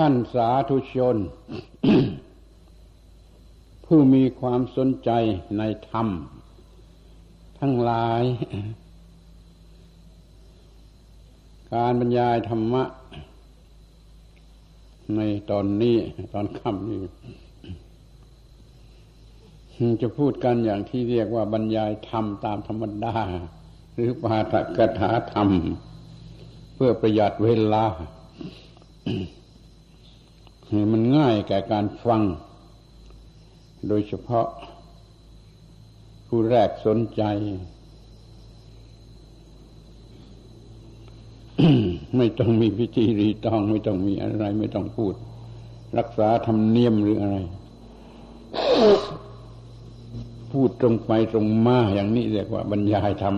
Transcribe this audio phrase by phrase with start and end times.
[0.00, 1.16] ท่านสาธุชน
[3.84, 5.10] ผู้มีความสนใจ
[5.58, 6.08] ในธรรม
[7.60, 8.22] ทั้งหลาย
[11.74, 12.84] การบรรยายธรรมะ
[15.16, 15.20] ใน
[15.50, 15.96] ตอนนี้
[16.32, 17.00] ตอนค่ำนี้
[20.02, 23.14] จะพูดกันอย่างที่เรียกว่าบรรยายธรรมตามธรรมดา
[23.94, 25.48] หรือปาฐกถาธรรม
[26.74, 27.84] เพื่อประหยัดเวลา
[30.92, 32.22] มันง่ายแก่การฟัง
[33.88, 34.46] โดยเฉพาะ
[36.28, 37.22] ผู้แรกสนใจ
[42.16, 45.14] ไม่ต้องมีพิธีรีตอง ไม่ต้องมีอะไร ไม่ต้องพูด
[45.98, 47.36] รักษาธรรมเนียมหรืออะไร
[50.52, 53.36] พูดตรงไปตรงมาอย่างนี้เรียกว่าบรรยายธรรม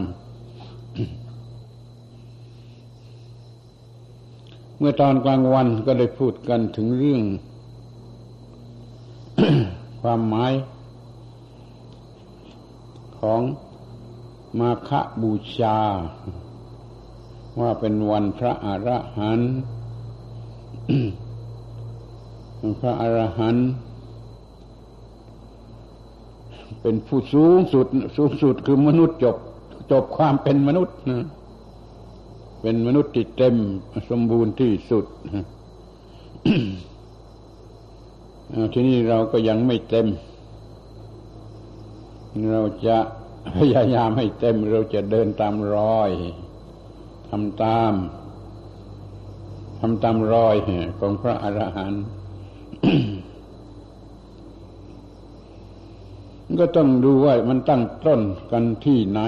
[4.79, 7.23] เมื่อตอนกลางวันก็ได้พูดกันถึงเรื่อง
[10.01, 10.53] ความหมาย
[13.19, 13.41] ของ
[14.59, 14.91] มาค
[15.23, 15.79] บูชา
[17.61, 19.53] ว่าเป็นวันพระอรหันต์
[22.81, 23.69] พระอรหันต์
[26.81, 29.37] เป็นผู้สูงสุด สูงสุดคือมนุษย์จบ
[29.91, 31.25] จบความเป็นมนุษย์นะ
[32.61, 33.55] เป็นมนุษย์ที่เต็ม
[34.11, 35.05] สมบูรณ์ที่สุด
[38.73, 40.07] ทีนี้เราก็ยังไม่เต็ม
[42.53, 42.97] เราจะ
[43.57, 46.11] พยายามให้เต็มเราจะเดินตามรอย
[47.31, 47.93] ทำตาม
[49.81, 50.57] ทำตามรอย
[51.01, 52.05] ของพระอรหันต์
[56.61, 58.21] ก็ต้องดูว่ามันตั้งต้น
[58.51, 59.21] กันที่ไหน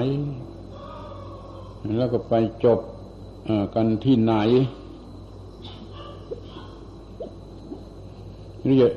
[1.97, 2.33] แล้วก็ไป
[2.65, 2.79] จบ
[3.75, 4.33] กันที่ไหน
[8.61, 8.87] หรือจะ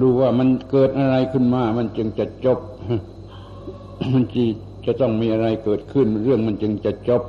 [0.00, 2.58] ดูว่ามันเกิดอะไรขึ้นมา มันจึงจะจบ
[4.14, 4.44] มันจี
[4.86, 7.22] จะต้องมีอะไรเกิดขึ้น เรื่องมันจึงจะจบ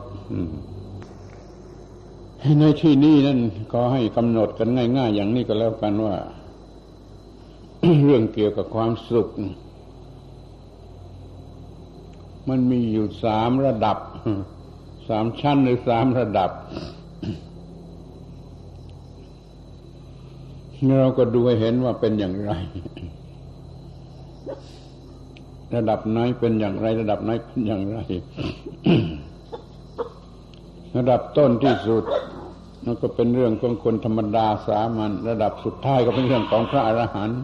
[2.60, 3.40] ในที่นี้นั่น
[3.72, 6.16] ขอให้กำหนดกันง่าย ๆ อย่างนี้ก็แล้วกันว่า
[8.06, 9.28] เรื่องเกี่ยวกับความสุข
[12.50, 13.98] มันมีอยู่สามระดับ
[15.10, 16.52] สามชั้นหรือสามระดับ
[21.00, 22.52] เราก็ดูให้เห็นว่าเป็นอย่างไร
[25.76, 27.98] ระดับไหนเป็นอย่างไร ระดับไหนเป็นอย่างไร
[30.98, 32.04] ระดับต้นที่สุด
[32.86, 37.42] มันก็เป็นเรื่องของคนธรรมดาสามัญระดับสุดท้ายก็เป็นเรื่องของพระอรหันต์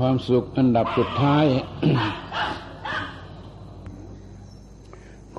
[0.00, 1.44] ความสุขอันดับสุดท้าย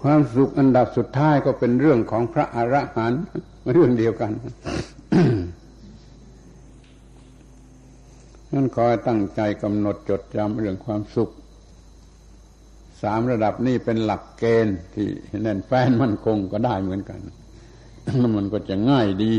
[0.02, 3.22] ความสุขอันดับสุดท้ายก็เป็นเรื่องของพระอรหันต์
[3.72, 4.32] เรื่องเดียวกัน
[8.54, 11.30] นั่นขอตั้งใจกำหนดจดจำเรื่องความสุข
[13.02, 15.08] สามระดับนี้เป็นหลักเกณฑ์ที่
[15.44, 17.20] แน่นแฟนมั่นคงก็ได้เหมือนกัน
[18.36, 19.34] มันก็จะง่ายดี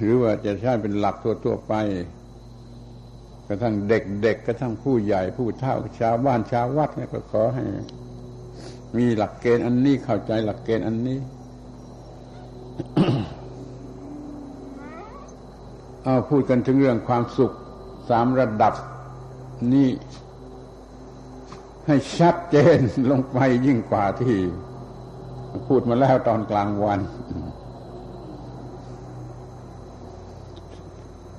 [0.00, 1.74] หรือว่าจะใช้เป็นหลักทั่วๆไป
[3.46, 7.64] กระทั่งเด็กๆกระทั่งผู้ใหญ่ผู้เฒ่าชาวบ้านชาววัดเนี่ยก็ขอให้
[8.96, 11.18] มีหลักเกณฑ์อันนี้เข้าใจหลักเกณฑ์อันนี้
[16.04, 17.52] เอาพูดกันถึงเรื่องความสุข
[18.08, 18.74] สามระดับ
[19.74, 19.88] นี่
[21.86, 22.78] ให้ชัดเจน
[23.10, 24.36] ลงไปยิ่งกว่าที่
[25.68, 27.00] พูดมาแล้วตอนกลางวัน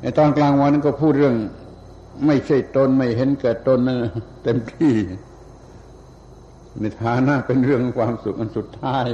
[0.02, 1.36] ในตอนกลางวันนั้นก็พูดเรื่อง
[2.26, 3.98] ไม่ใช่ตนไม่เห็นแก่ตนนะ
[4.44, 4.96] เต็มที่
[6.80, 9.08] ในฐานะเป็นเรื่องความสุขอันสุดท้าย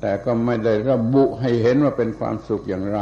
[0.00, 3.00] แต่ก็ไม่ได้ระบุให้เห็นว่าเป็นความสุขอย่างไร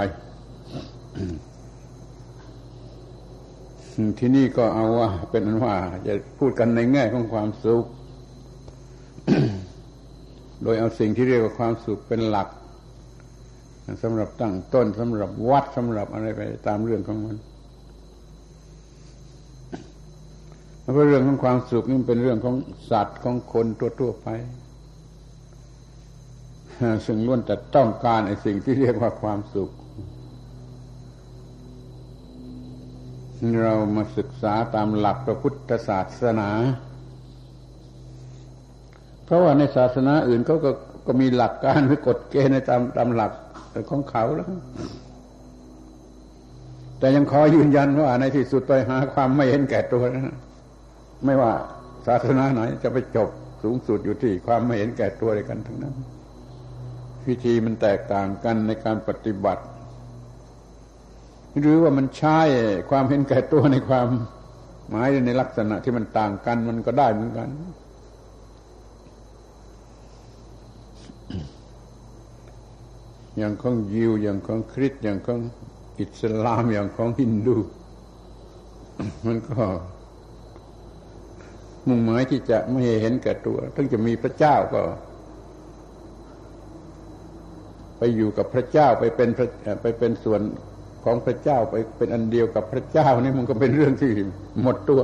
[4.19, 5.75] ที่นี่ก็เอาว่า เป็นว่า
[6.07, 7.85] จะพูดกันในแง่ของความสุข
[10.63, 12.49] โดยเอาสิ่งที่เรียกว่าความสุขเป็นหลัก
[14.03, 17.37] สำหรับตั้งต้นสำหรับวัดสำหรับอะไรไปตามเรื่องของมัน
[20.93, 22.57] เพราะเรื่องของความสุขนี่เป็นเรื่องของ
[22.91, 23.67] สัตว์ของคน
[24.01, 24.29] ทั่วๆไป
[27.07, 29.71] ซึ่งล้วนแต่ต้องการไอ้สิ่งที่เรียกว่าความสุข
[33.63, 36.51] เรามาศึกษาตามหลักพระพุทธศาสนา
[39.25, 40.71] เพราะว่าในศาสนาอื่นเขาก็
[41.07, 43.33] ก็มีหลักการหรือกฎเกณฑ์ในตามตามหลัก
[43.91, 44.49] ของเขาแล้ว
[46.99, 50.37] แต่ยังขอยืนยันว่าในที่สุดไปหาความไม่เห็นแก่ตัวนะ
[51.25, 51.53] ไม่ว่า
[52.07, 53.29] ศาสนาไหนจะไปจบ
[53.63, 55.95] สูงสุดอยู่ที่ความไม่เห็นแก่ตัวเลยกันทั้งนั้น
[57.27, 59.65] วิธีมันแตกต่างกันในการปฏิบัติ
[61.61, 62.39] หรือว่ามันใช้
[62.91, 64.09] ความเห็นแก่ตัวในความ
[64.89, 67.49] หมายในลักษณะที่มันต่างกันมันก็ได้เหมือนกัน
[73.39, 75.41] อย่างของยิวอย่างของคริสอย่างของ
[76.01, 77.57] อิสลามอย่างของฮินดู
[79.27, 79.63] มันก็
[81.89, 84.83] มุ่งหมายที่จะไม่เห็นแก่ตัวถึงจะมีพระเจ้าก็
[87.99, 89.29] ไปอยู่กับพระเจ้าไปเป็น
[89.83, 90.41] ไปเป็นส่วน
[91.05, 94.11] ของพระเจ้าไปเป็นอันเดียวกับพระเจ้านี่มันก็เป็นเรื่องที่
[94.63, 95.01] หมดตัว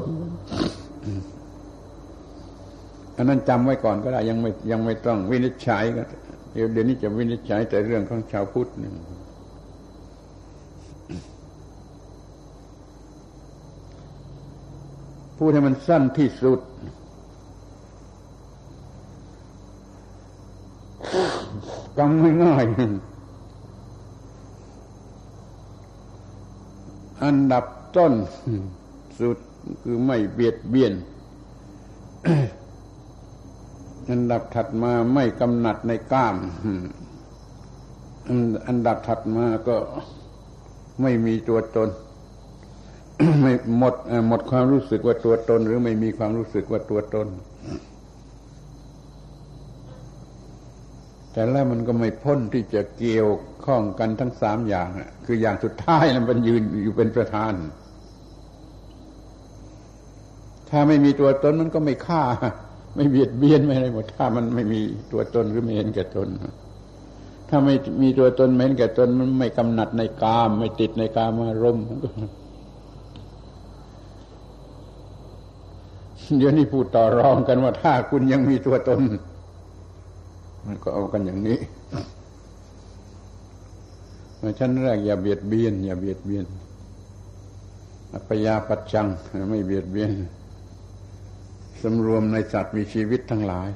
[3.16, 6.02] อันนั้นจำไว้ก่อนก็ได้ยังไม่ยังไม่ต้องวินิจฉัยก็
[6.52, 8.90] เดี๋ยวเดี๋ยวนี้จะวินิจฉัยแต่เรื่องของชาวพุทธนี่
[15.36, 16.60] พูดให้มันสั้นที่สุด
[21.98, 22.64] กำไม่ง่าย
[27.24, 27.64] อันดับ
[27.96, 28.12] ต้น
[29.20, 29.38] สุด
[29.82, 30.92] คือไม่เบียดเบียน
[34.10, 36.36] อันดับถัดมาไม่กำหนัดในก้าม
[38.68, 39.76] อันดับถัดมาก็
[41.02, 41.88] ไม่มีตัวตน
[43.40, 43.94] ไม่หมด
[44.28, 47.28] หมดความรู้สึกว่าตัวตน หรือไม่มีความรู้สึกว่าตัวตน
[51.32, 53.28] แต่แล้วมันก็ไม่พ้นที่จะเกี่ยว
[53.64, 54.88] ข้องกันทั้งสามอย่าง
[55.26, 57.52] คืออย่างสุดท้ายนั้นมันยืนอยู่เป็นประธาน
[60.70, 62.22] ถ้าไม่มีตัวตนมันก็ไม่ฆ่า
[62.96, 64.80] ไม่เบียดเบียนไม่อะไรหมดถ้ามันไม่มี
[65.12, 66.28] ตัวตนหรือไม่เห็นแก่ตน
[67.48, 71.86] ถ้าไม่มีตัวตนไม่เห็นแก่ตนมันไม่กำหนัดในกาม ไม่ติดในกามารมณ์
[76.38, 79.00] เดี๋ยวนี้พูดต่อรองกันว่าถ้าคุณยังมีตัวตน
[80.66, 81.58] มันก็เอากันอย่างนี้
[84.58, 86.44] ชั้นแรกอย่าเบียดเบียน อย่าเบียดเบียน
[88.12, 89.06] อัปยาปัจจัง
[89.50, 90.10] ไม่เบียดเบียน
[91.82, 93.68] สำรวมในสัตว์มีชีวิตทั้งหลาย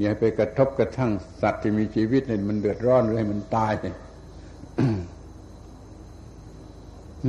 [0.00, 1.10] อย่าไปกระทบกระทั่ง
[1.42, 3.72] สัตว์ที่มีชีวิตเนี่ยมันเดือดร้อนหรือให้มันตาย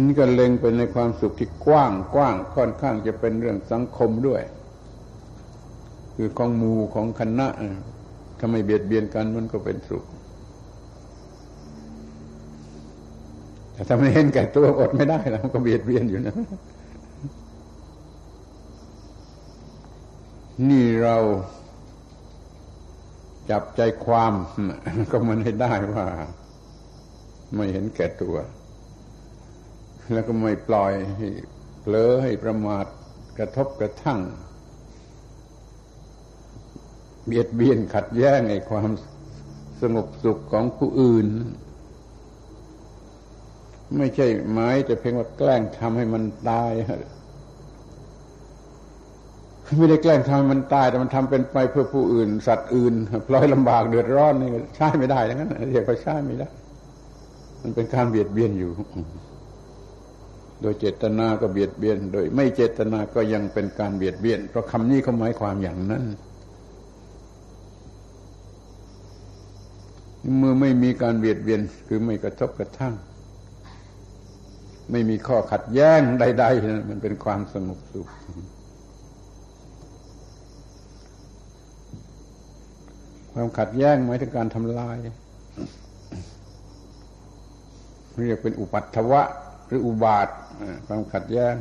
[0.05, 4.41] นี่ก็เล็งไปในความสุขที่กว้างกว้างค่อนข้างจะเป็นเรื่องสังคมด้วย
[6.15, 7.47] คือของมูของคณะ
[8.39, 10.03] ถ้าไม่เบียดเบียนกันมันก็เป็นสุข
[13.73, 16.35] แต่ถ้าไม่เห็นแก่ตัวอดไม่ได้แล้วมันก็เบียดเบียนอยู่นะ
[20.69, 21.17] นี่เรา
[23.49, 24.33] จับใจความ
[25.11, 26.05] ก็มันให้ได้ว่า
[27.55, 28.35] ไม่เห็นแก่ตัว
[30.13, 31.27] แล้วก็ไม่ปล่อยให้
[31.81, 32.86] เผลอให้ประมาท
[33.38, 34.19] กระทบกระทั่ง
[37.25, 38.89] เบียดเบียนขัดแย้งในความ
[39.81, 41.27] สงบสุขของผู้อื่น
[43.98, 46.71] ไม่ใช่หมายจะเพียงว่าแกล้งทำให้มันตาย
[49.77, 52.94] ไม่ได้แกล้งทำให้มันตาย แต่มันทำเป็นไปเพื่อผู้อื่น สัตว์อื่น
[53.27, 56.48] พลอยลำบากเดือดร้อนนี่ใช่ไม่ได้อย่างนั้นเรียกว่าใช่ไม่ได้
[57.62, 58.71] มันเป็นการเบียดเบียนอยู่
[60.62, 66.04] โดยเจตนาก็เบียดเบียน โดยไม่เจตนาก็ยังเป็นการเบียดเบียน เพราะคำนี้เขาหมายความอย่างนั้น
[70.37, 72.95] เมื่อไม่มีการเบียดเบียนคือไม่กระทบกระทั่ง
[74.92, 78.07] ไม่มีข้อขัดแย้งใดๆมันเป็นความสงบสุข
[83.33, 89.21] ความขัดแย้งหมายถึงการทำลาย เรียกเป็นอุปัตถวะ
[89.68, 90.28] หรืออุบาท
[90.87, 91.54] ความขัดแย้ง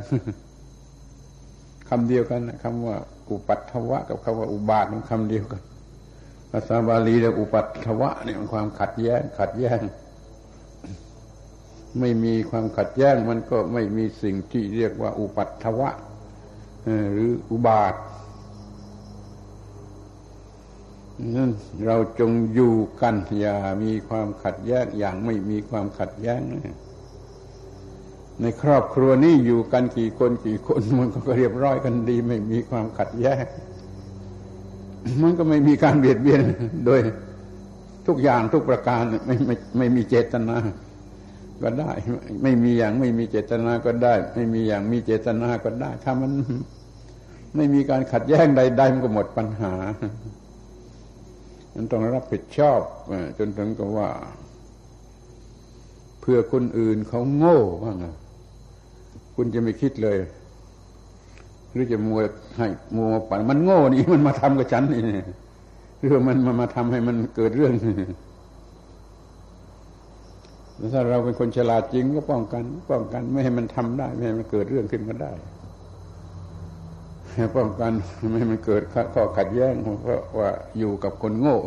[1.89, 2.95] คำเดียวกันคำว่า
[3.29, 5.61] อุปัตถวะ กับคำว่าอุบาทมันคำเดียวกัน
[6.51, 9.79] ภาษาบาลีเรียกอุปัตถวะเนี่ยมันความขัดแย้ง ขัดแย้ง
[11.99, 15.89] ไม่มีความขัดแย้ง มันก็ไม่มีสิ่งที่เรียกว่า อุปัตถวะ
[17.13, 17.95] หรืออุบาท
[21.35, 21.51] นั่น
[21.85, 26.77] เราจงอยู่กันอย่ามีความขัดแย้งอย่างไม่มีความขัดแย้งนะ
[28.41, 33.43] ในครอบครัวนี้อยู่กันกี่คนกี่คนมันก็เรียบร้อยกันดี ไม่มีความขัดแย้ง
[35.21, 36.41] มันก็ไม่มีการเบียดเบียน
[36.85, 36.99] โดย
[38.07, 40.57] ทุกอย่างทุกประการไม่ไม่ไม่มีเจตนา
[41.63, 41.91] ก็ได้
[42.43, 46.31] ไม่มีอย่างไม่มีเจตนาก็ได้ ไม่มีอย่างมีเจตนาก็ได้ ถ้ามัน
[47.55, 49.73] ไม่มีการขัดแย้งใดๆมันก็หมดปัญหา
[51.75, 52.81] มันต้องรับผิดชอบ
[53.37, 54.09] จนถึงกับว่า
[56.21, 58.05] เพื่อคนอื่นเขาโง่ว่าไง
[59.39, 60.17] คุณจะไม่คิดเลย
[61.71, 62.19] หรือจะมัว
[62.57, 65.01] ให้มัวปั่นมันโง่นี่มันมาทำกับฉันนี่
[65.99, 67.73] หรือมันมามาทำให้มันเกิดเรื่อง
[70.93, 75.31] ถ้าเราเป็นคนฉลาดจริงก็ป้องกัน ป้องกัน ไม่ให้มันทำได้ ไม่ให้มันเกิดเรื่องขึ้นมาได้
[77.57, 77.91] ป้องกัน
[78.29, 78.81] ไม่ให้มันเกิด
[79.13, 81.57] ข้อขัดแย้งเพราะว่าอยู่กับคนโง่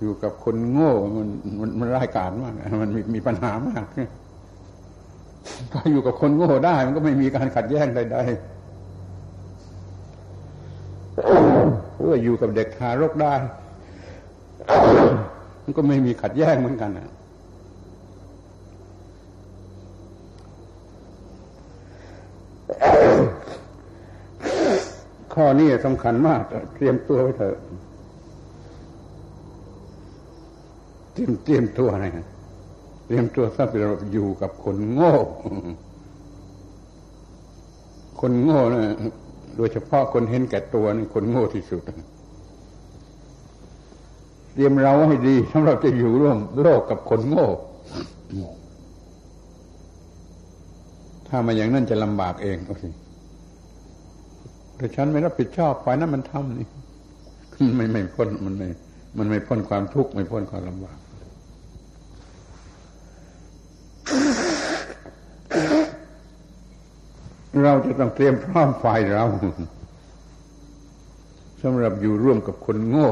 [0.00, 1.28] อยู่กับคนโง่ มัน
[1.60, 3.84] มันมันร้ายกาจมากมันมีมีปัญหามาก
[5.72, 8.54] ถ้าอยู่กับคนโง่ได้ มันก็ไม่มีการขัดแย้งใดๆ
[11.96, 13.34] เพื่ออยู่กับเด็กทารกได้
[15.62, 17.10] มันก็ไม่มีขัดแย้งเหมือนกันนะ
[25.34, 26.42] ข้อนี้สำคัญมาก
[26.74, 27.56] เตรียมตัวไว้เถอะ
[31.12, 32.06] เตรียมเตรียมตัวอะไร
[33.06, 33.70] เตรียมตัวสำหรับ
[34.12, 35.12] อยู่กับคนโง่
[38.20, 38.80] คนโง่นะ
[39.56, 41.82] โดยเฉพาะคนเห็นแก่ตัวนี่คนโง่ที่สุด
[44.52, 47.46] เตรียมเราให้ดีสำหรับจะอยู่ร่วมโลกกับคนโง่
[51.28, 52.82] ถ้ามาอย่างนั้นจะลำบากเองโอเค
[54.76, 56.68] แต่ฉันไม่รับผิดชอบฝ่ายนั้นมันทำนี่
[57.76, 58.68] ไม่ไม่พ้นมันไม่
[59.18, 60.98] มันไม่พ้นความทุกข์ไม่พ้นความลำบาก
[67.62, 69.24] เราจะต้องเตรียมพร้อมฝ่ายเรา
[71.62, 73.10] สำหรับอยู่ร่วมกับคนโง่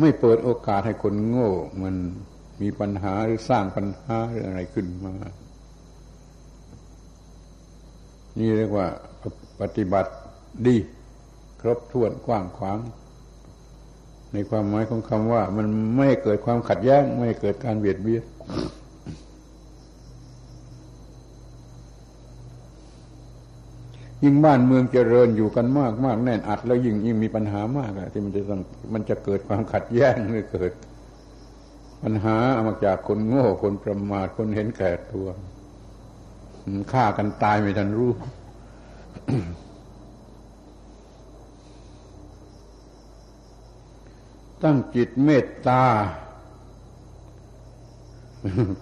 [0.00, 1.50] ไม่เปิดโอกาสให้คนโง่
[1.82, 1.94] มัน
[2.62, 5.14] มีปัญหาหรือสร้างปัญหาหรืออะไรขึ้นมา
[8.38, 8.86] นี่เรียกว่า
[9.60, 10.12] ปฏิบัติ
[10.66, 10.76] ดี
[11.60, 12.78] ครบถ้วนกว้างขวาง
[14.32, 15.66] ในความหมายของคำว่า มัน
[15.96, 18.22] ไม่เกิดความขัดแย้ง ไม่เกิดการเบียดเบียน
[24.24, 28.60] ยิ่งบ้านเมืองเจริญอยู่กันมากมากแน่นอัด แล้วยิ่งยิ่งมีปัญหามากอะที่มันจะต้อง
[28.94, 30.72] มันจะเกิดความขัดแย้งหรือเกิด
[32.02, 35.26] ปัญหามาจากคนโง่คนประมาทคนเห็นแก่ตัว
[36.92, 38.12] ฆ่ากันตายไม่ทันรู้
[44.62, 45.82] ตั้งจิตเมตตา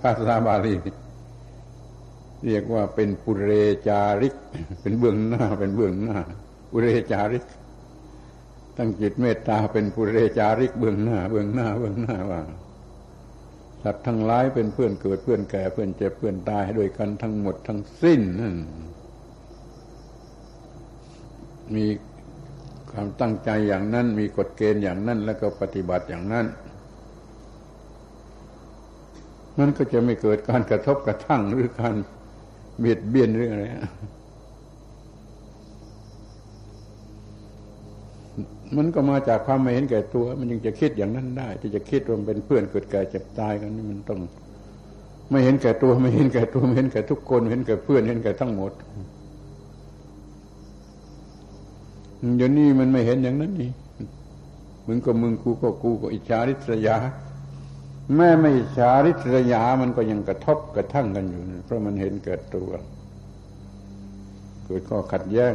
[0.02, 0.74] ภาษาบาลี
[2.46, 3.50] เรียกว่าเป็นปุเร
[3.88, 4.34] จาริก
[4.80, 6.18] เป็นเบื้องหน้า เป็นเบื้องหน้า
[6.70, 7.44] ปุเรจาริก
[8.76, 12.42] ตั้งจิตเมตตาเป็นปุเรจาริก เบื้องหน้า เบื้องหน้า เบื้องหน้าว่า
[13.82, 18.54] สัตว์ทั้งหลายเป็นเพื่อนเกิดเพื่อนแก่เพื่อนเจ็บเพื่อนตายด้วยกันทั้งหมดทั้งสิ้นนั่น
[21.74, 21.86] มี
[22.90, 26.46] ความตั้งใจอย่างนั้น มีกฎเกณฑ์อย่างนั้น แล้วก็ปฏิบัติอย่างนั้น
[29.58, 31.96] มันก็จะไม่เกิดการกระทบกระทั่งหรือการ
[32.78, 33.66] เบียดเบียนเรื่องอะไร
[38.76, 44.20] มันก็มาจากความไม่เห็นแก่ตัว มันยังจะคิดอย่างนั้นได้ ที่จะคิดรว่าเป็นเพื่อนเกิดแก่เจ็บตายกันนี่มันต้อง
[45.30, 48.72] ไม่เห็นแก่ตัวไม่เห็นแก่ตัวไม่เห็นแก่ทุกคนเห็นแก่เพื่อนเห็นแก่ทั้งหมด
[52.36, 53.70] เดี๋ยวนี้มันไม่เห็นอย่างนั้นนี่
[54.86, 56.96] มึงก็มึงกูก็กูก็อิจฉาริษยา
[58.16, 62.70] แม่ไม่อิจฉาริษยามันก็ยังกระทบกระทั่งกันอยู่ เพราะมันเห็นเกิดตัว
[64.64, 65.52] เกิดข้อขัดแย้ง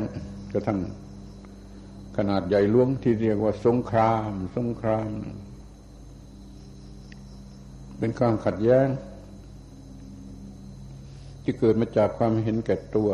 [0.51, 0.79] กระทั่ง
[2.17, 5.09] ขนาดใหญ่ล้วงที่เรียกว่าสงคราม สงคราม
[7.99, 8.87] เป็นความขัดแย้ง
[11.43, 13.09] ที่เกิดมาจากความเห็นแก่ตัว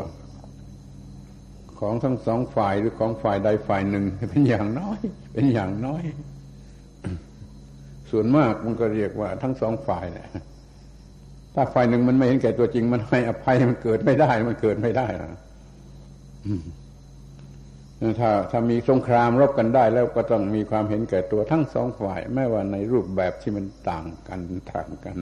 [1.79, 4.99] ของทั้งสองฝ่ายหรือของฝ่ายใดฝ่ายหนึ่งเป็นอย่างน้อย
[5.33, 6.03] เป็นอย่างน้อย
[8.15, 10.27] ส่วนมากมันก็เรียกว่าทั้งสองฝ่ายแหละ
[11.55, 15.39] ถ้าฝ่ายหนึ่งมันไม่เห็นแก่ตัวจริง มันให้อภัยมันเกิดไม่ได้ มันเกิดไม่ได้อะ
[18.19, 24.39] ถ้าถ้ามีสงครามรบกันได้แล้วก็ต้องมีความเห็นแก่ตัวทั้งสองฝ่าย แม้ว่าในรูปแบบที่มันต่างกัน
[24.73, 25.17] ต่างกัน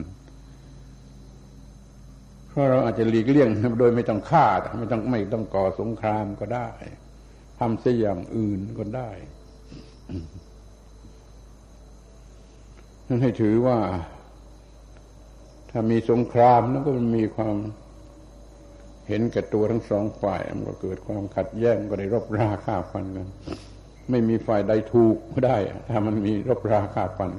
[2.48, 4.46] เพราะเราอาจจะหลีกเลี่ยงโดยไม่ต้องฆ่า
[4.78, 6.70] ไม่ต้องไม่ต้องก่อสงครามก็ได้
[7.58, 9.10] ทำเสียอย่างอื่นก็ได้
[13.20, 13.78] ให้ถือว่า
[15.70, 17.56] ถ้ามีสงครามนั้นก็มีความ
[19.08, 23.28] เห็นแก่ตัวทั้งสองฝ่ายมันก็เกิดความขัดแย้งก็ได้รบราฆ่าฟันกัน
[24.10, 25.16] ไม่มีฝ่ายใดถูก
[25.46, 25.56] ได้
[25.88, 27.30] ถ้ามันมีรบราฆ่าฟัน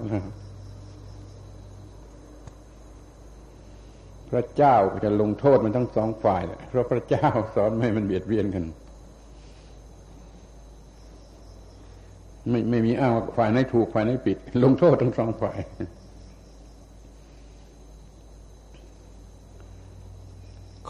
[4.30, 4.76] พระเจ้า
[5.06, 8.64] จะลงโทษมันทั้งสองฝ่ายเพราะพระเจ้าสอนไม่มันเบียดเบียนกัน
[12.50, 15.60] ไม่ไม่มีอ้างว่าฝ่ายไหนถูกฝ่ายไหนผิด ลงโทษทั้งสองฝ่าย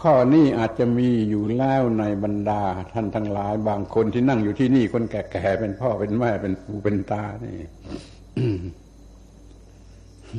[0.00, 7.56] ข้อนี้อาจจะมีอยู่แล้วในบรรดา ท่านทั้งหลาย บางคนที่นั่งอยู่ที่นี่คนแก่ๆเป็นพ่อเป็นแม่เป็นปู่เป็นตานี่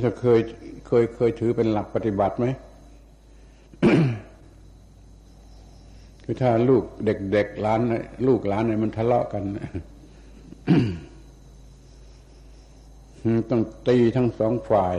[0.02, 0.40] จะเคย
[0.86, 2.46] เคยเคยถือเป็นหลักปฏิบัติไหม
[6.24, 7.80] คือถ้าลูกเด็กๆหลาน
[8.26, 9.42] ลูกหลานเนี่ยมันทะเลาะกัน
[13.50, 14.96] ต้องตีทั้งสองฝ่าย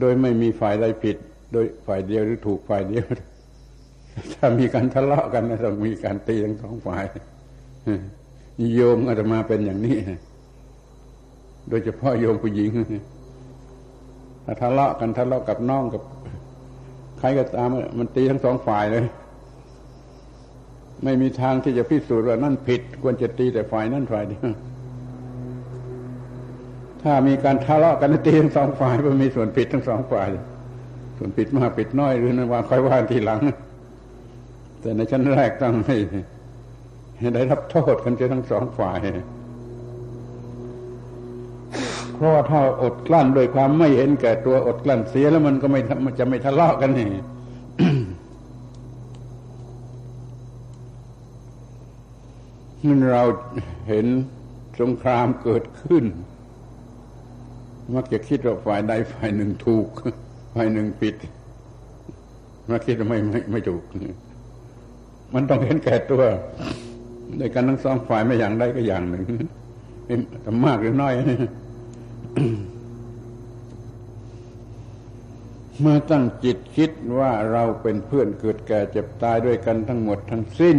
[0.00, 1.16] โดยไม่มีฝ่ายใดผิด
[1.52, 3.06] โดยฝ่ายเดียวหรือถูกฝ่ายเดียว
[4.32, 7.04] ถ้ามีการทะเลาะกันต้องมีการตีทั้งสองฝ่าย
[8.74, 9.96] โยมอาจจะมาเป็นอย่างนี้
[11.68, 12.72] โดยเฉพาะโยมผู้หญิง
[14.44, 16.02] ถ้าทะเลาะกันทะเลาะกับน้องกับ
[17.18, 19.04] ใครก็ตามมันตีทั้งสองฝ่ายเลย
[21.04, 24.48] ไม่มีทางที่จะพิสูจน์ว่านั่นผิด ควรจะตีแต่ฝ่ายนั่นฝ่ายเดียว
[27.08, 30.28] ถ้ามีการทะเลาะกันตีทั้งสองฝ่ายมันมีส่วนผิดทั้งสองฝ่าย
[31.18, 33.40] ส่วนผิดมากผิดน้อยหรือนั้นว่าค่อยว่าทีหลัง
[34.80, 35.96] แต่ในชั้นแรกต้องให้
[37.34, 38.98] ได้รับโทษกันจะทั้งสองฝ่าย
[42.14, 47.08] เพราะว่าถ้าอดกลั้นโดยความไม่เห็นแก่ตัวอดกลั้นเสียแล้วมันก็ไม่มันจะไม่ทะเลาะกันนี่
[52.86, 53.24] มันเรา
[53.88, 54.06] เห็น
[54.80, 56.04] สงครามเกิดขึ้น
[57.94, 59.86] มักจะคิดว่าฝ่ายใดฝ่ายหนึ่งถูก
[60.54, 61.14] ฝ่ายหนึ่งผิด
[62.70, 63.82] มักคิดว่าไม่ไม่ไม่ถูก
[65.34, 66.22] มันต้องเห็นแก่ตัว
[67.38, 69.24] ในการทั้งสองฝ่ายไม่อย่างใดก็อย่างหนึ่ง
[70.64, 71.14] มากหรือน้อย
[75.80, 80.78] เมื่อตั้งจิตคิดว่าเราเป็นเพื่อนเกิดแก่เจ็บตายด้วยกันทั้งหมดทั้งสิ้น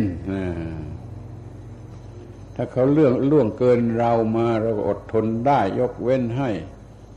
[2.55, 6.49] ถ้าเขาเรื่องล่วงเกินเรามาเราก็อดทนได้ยกเว้นให้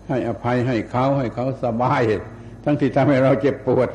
[0.09, 2.03] ให้อภัยให้เขาให้เขาสบาย
[2.65, 3.89] ทั้งที่ทำให้เราเจ็บปวด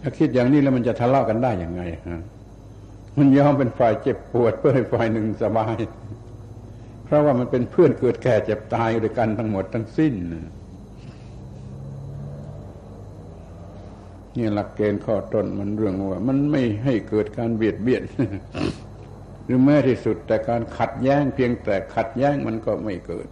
[0.00, 2.22] ถ้าคิดอย่างนี้แล้วมันจะทะเลาะกันได้ย่างไงฮะ
[3.18, 5.76] มันยอมเป็นฝ่ายเจ็บปวด เพื่อให้ฝ่ายหนึ่งสบาย
[7.04, 10.14] เพราะว่ามันเป็นเพื่อนเกิดแก่เจ็บตายด้วยกันทั้งหมดทั้งสิ้น
[14.36, 18.02] นี่หลักเกณฑ์ข้อต้นมันเรื่องว่า มันไม่ให้เกิดการเบียดเบียน
[19.52, 23.28] รือแม้ที่สุดแต่การขัดแย้งเพียงแต่ขัดแย้งมันก็ไม่เกิด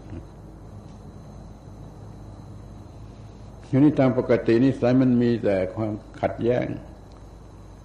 [3.68, 6.66] อยู่นี่ตามปกตินิสัยมันมีแต่ความขัดแย้ง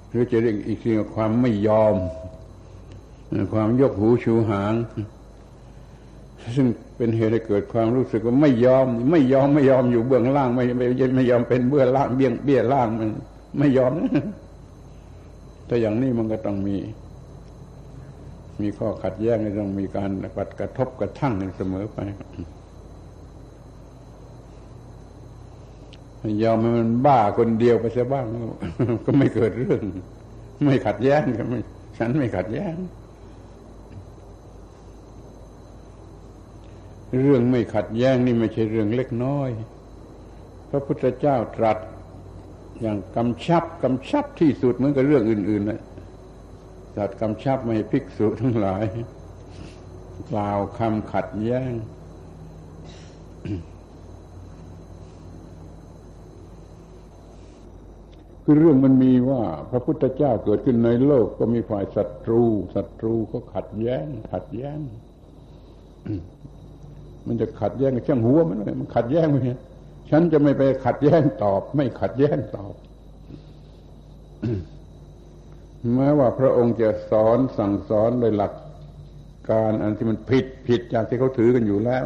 [0.10, 1.96] หรือจะเรียกอีกทีว่าความไม่ยอม
[3.54, 4.74] ความยกหูชูหาง
[6.56, 6.68] ซึ่ง
[6.98, 13.10] เป็นเหตุให้เกิดความรู้สึกว่าไม่ยอม ไม่ยอมไม่ยอมอยู่เบื้องล่าง ไม่ไม่ไม่ยอมเป็นเบื้องล่างเบี้ยงเบี้ยล่างมัน
[13.58, 14.26] ไม่ยอมนะ
[15.68, 16.78] แต่อย่างนี้มันก็ต้องมี
[18.62, 22.00] มีข้อขัดแย้งต้องมีการปัดกระทบกระทั่งเสมอไป
[26.44, 28.26] ยอมมันบ้าคนเดียวไปเสียบ้าง
[29.06, 29.82] ก็ไม่เกิดเรื่อง
[30.66, 31.60] ไม่ขัดแย้งกันไม่
[31.98, 32.76] ฉันไม่ขัดแย้ง
[37.24, 39.50] เรื่องไม่ขัดแย้งนี่ไม่ใช่เรื่องเล็กน้อย
[40.70, 41.78] พระพุทธเจ้าตรัส
[42.82, 45.82] อย่างกำชับกำชับที่สุดเหมือนกับเรื่องอื่นๆนะ
[46.98, 48.86] จัดกำชับไม่ภิกษุทั้งหลาย
[50.32, 51.72] กล่าวคำขัดแย้ง
[58.44, 62.44] คือเรื่องมันมีว่า พระพุทธเจ้าเกิดขึ้นในโลกก็มีฝ่ายศัตรู
[62.76, 64.80] ศัตรูก็ขัดแย้ง ขัดแย้ง
[67.28, 69.36] มันจะขัดแย้งกับช่างหัวมันเลยมันขัดแย้งไป
[70.10, 72.74] ฉันจะไม่ไปขัดแย้งตอบ ไม่ขัดแย้งตอบ
[75.96, 78.54] แม้ว่าพระองค์จะสอนสั่งสอนโดยหลัก
[79.52, 82.06] การอันที่มันผิดผิดจากที่เขาถือกันอยู่แล้ว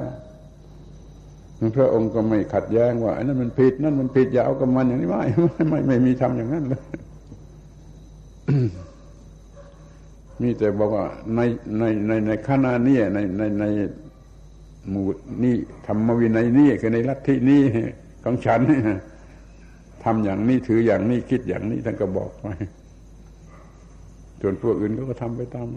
[1.78, 6.82] พระองค์ก็ไม่ขัดแย้งว่าอันนั้นมันผิดนั่นมันผิดอย่าเอากับมันอย่างนี้ไม่ไม่ไม่ไม่มีทำอย่างนั้นเลย
[10.42, 11.40] มีแต่บอกว่าใน
[11.80, 13.66] ในในในคณะนี้ในในใน
[14.90, 15.06] หมู่
[15.44, 15.56] นี่
[15.88, 17.62] ธรรมวินัยนี่คือในลัทธินี้
[18.24, 18.62] ของฉัน
[20.04, 22.48] ทำอย่างนี้ถืออย่างนี้คิดอย่างนี้ท่านก็บอกไป
[24.42, 25.68] ส่วนพวกอื่นเขาก็ทำไปตาม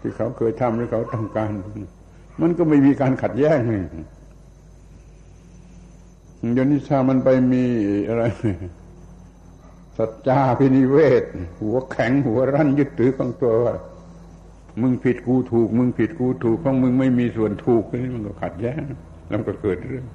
[0.00, 1.50] ที่เขาเคยทำหรือเขาต้องการ
[2.40, 3.84] มันก็ไม่มีการขัดแย้งเลย
[6.54, 7.64] เดี๋ยวนี้ถ้ามันไปมี
[8.08, 8.22] อะไร
[9.96, 11.24] สัจจาพินิเวศ
[11.60, 13.74] หัวแข็งหัวรั้นยึดถือของตัวว่า
[14.82, 18.82] มึงผิดกูถูก มึงผิดกูถูกของมึงไม่มีส่วนถูกนี่มันก็ขัดแย้ง
[19.28, 20.06] แล้วก็เกิดเรื่อง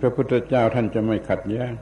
[0.00, 1.72] พระพุทธเจ้าท่านจะไม่ขัดแย้ง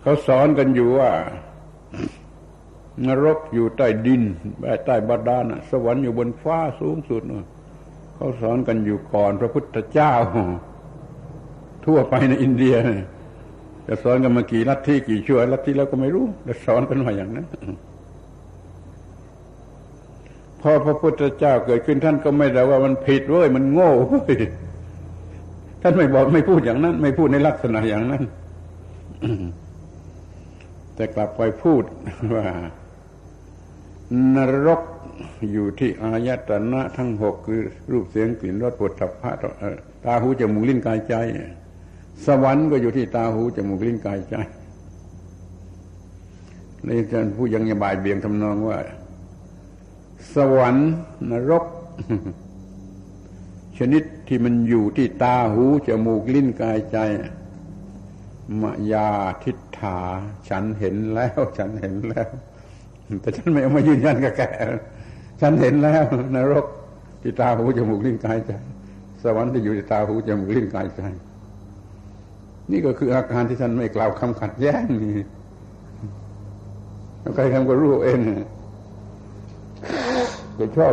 [0.00, 1.10] เขาสอนกันอยู่ว่า
[3.06, 4.22] นรกอยู่ใต้ดิน
[4.84, 7.22] ใต้บาดาลสวรรค์อยู่บนฟ้าสูงสุด
[8.14, 10.12] เขาสอนกันอยู่ก่อนพระพุทธเจ้า
[11.86, 12.76] ทั่วไปในอินเดีย
[13.86, 17.46] จะสอนกันมากี่ลัทธิกี่ชั่วลัทธิแล้วก็ไม่รู้แต่สอนกันมาอย่างนั้น
[20.60, 24.34] พอพระพุทธเจ้าเกิดขึ้นท่านก็ไม่ได้ว่ามันผิดเว้ยมันโง่เว้ย
[25.82, 28.22] ท่านไม่บอกไม่พูดอย่างนั้น ไม่พูดในลักษณะอย่างนั้น
[30.98, 31.84] แต่กลับไปพูด
[32.34, 32.46] ว่า
[34.34, 34.82] นรก
[35.52, 39.32] อยู่ที่อายตนะทั้งหกคือรูปเสียงกลิ่นรสปวดทัพพะ
[40.04, 41.14] ตาหูจมูกลิ้นกายใจ
[42.26, 44.36] สวรรค์ก็อยู่ที่ตาหูจมูกลิ้นกายใจ
[46.84, 48.78] ในอาจารย์ผู้ยังยบายเบี่ยงทำนองว่า
[50.34, 50.90] สวรรค์
[51.30, 51.64] นรก
[53.78, 56.98] ชนิดที่มันอยู่ที่ตาหูจมูกลิ้นกายใจ
[58.62, 59.08] มายา
[59.44, 59.98] ทิฏฐา
[60.48, 62.28] ฉันเห็นแล้ว ฉันเห็นแล้ว
[63.20, 64.42] แต่ฉันไม่เอามายืนยันกับแก
[65.40, 66.04] ฉันเห็นแล้ว
[66.36, 66.66] นรก
[67.22, 68.52] ที่ตาหูจมูกลิ้นกายใจ
[69.22, 71.02] สวรรค์ที่อยู่ที่ตาหูจมูกลิ้นกายใจ
[72.70, 75.16] นี่ก็คืออาการที่ท่านไม่กล่าวคำขัดแย้งนี่
[77.36, 78.20] ใครทำก็รู้เอง
[80.58, 80.92] จะชอบ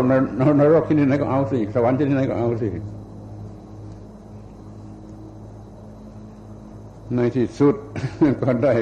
[0.59, 2.69] นรกที่ไหนก็เอาสิสวรรค์ที่ไหนก็เอาสิ
[7.13, 7.75] ในที่สุด
[8.41, 8.75] ก็ได้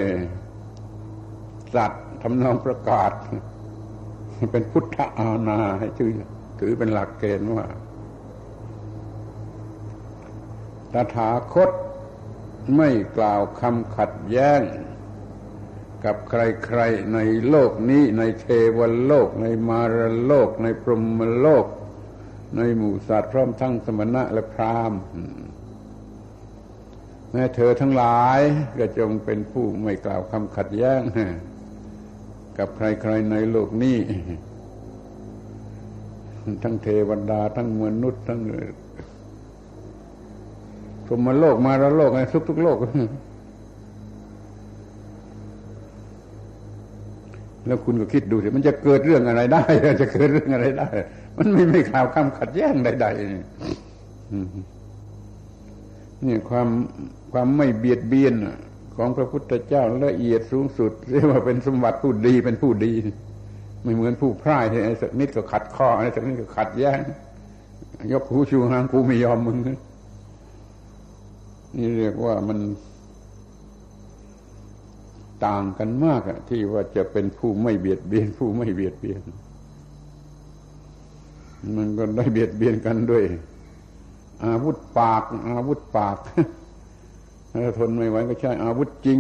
[1.76, 3.12] สัตว์ทำนองประกาศ
[4.52, 6.12] เป็นพุทธอาณาให้ชื่อ
[6.60, 7.66] ถือเป็นหลักเกณฑ์ว่า
[10.94, 11.72] ตถาคต
[12.78, 14.62] ไม่กล่าวคำขัดแย้ง
[16.06, 18.46] กับใครๆในโลกนี้ในเท
[18.78, 21.66] วโลก ในมารโลก ในพรหมโลก
[22.58, 25.00] ในหมู่สัตว์พร้อมทั้งสมณะและพราหมณ์
[27.36, 28.40] แม้เธอทั้งหลาย
[28.80, 31.02] ก็จงเป็นผู้ไม่กล่าวคำขัดแย้ง
[32.58, 33.98] กับใครๆในโลกนี้
[36.64, 38.40] ทั้งเทวดา ทั้งมนุษย์ ทั้ง
[41.08, 42.78] สมมาโลกมาล้วโลกไงทุกทุกโลก
[47.66, 49.64] แล้วคุณก็คิดดูสิมันจะเกิดเรื่องอะไรได้
[50.02, 50.90] จะเกิดเรื่องอะไรได้
[51.38, 53.32] มันไม่ไม่ข่าวคำขัดแย้งใดๆ
[56.28, 56.68] นี่ความ
[57.34, 58.34] ความไม่เบียดเบียน
[58.96, 62.94] ของพระพุทธเจ้าละเอียดสูงสุด เรียกว่าเป็นสมบัติผู้ดีเป็นผู้ดี
[63.84, 67.00] ไม่เหมือนผู้พร่ายที่ไอ้สักนิดก็ขัดข้อไอ้สักนิดก็ขัดแย้ง
[68.12, 69.58] ยกหูชูหางกูไม่ยอมมึง
[71.78, 72.60] นี่เรียกว่ามัน
[75.46, 79.22] ต่างกันมากอะที่ว่าจะเป็นผู้ไม่เบียดเบียน ผู้ไม่เบียดเบียน
[81.78, 83.24] มันก็ได้เบียดเบียนกันด้วย
[84.46, 86.18] อาวุธปาก อาวุธปาก
[87.56, 89.20] ถ้าทนไม่ไหวก็ใช้อาวุธจริง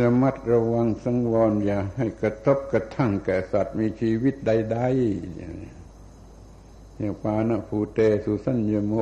[0.00, 5.42] ระมัดระวังสังวรอย่าให้กระทบกระทั่งแก่สัตว์มีชีวิตใดๆอ
[7.00, 8.92] ย่างปานะภูเตสุสัญญโม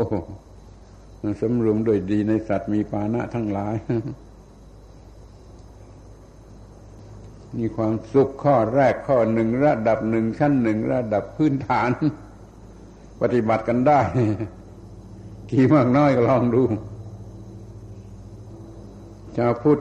[1.40, 3.74] สำรวมโดยดีในสัตว์มีปานะทั้งหลาย
[7.56, 11.90] มีความสุขข้อแรกข้อหนึ่งระดับหนึ่งชั้นหนึ่งระดับพื้นฐาน
[13.20, 14.00] ปฏิบัติกันได้
[15.52, 16.62] กี่มากน้อยก็ลองดู
[19.36, 19.78] ชาวพุทธ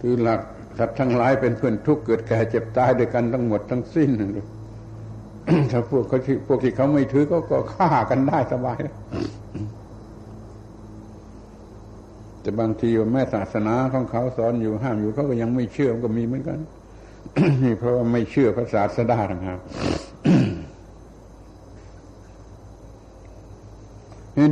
[0.00, 0.40] คือหลัก
[0.78, 4.10] สัตว์ทั้งหลายเป็นเพื่อนทุกข์เกิดแก่เจ็บตายด้วยกันทั้งหมดทั้งสิ้น
[5.70, 8.80] ถ้าพวกเขาที่พวกที่เขาไม่ถือก็ก็ฆ่ากันได้สบาย
[12.40, 16.58] แต่บางทีว่าแม่ศาสนาของเขาสอนอยู่ห้ามอยู่เขาก็ยังไม่เชื่อก็มีเหมือนกัน
[17.62, 19.60] นี่เพราะว่าไม่เชื่อพระศาสดาครับ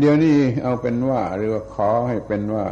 [0.01, 2.66] เดี๋ยวนี้เอาเป็นว่า หรือว่าขอให้เป็นว่า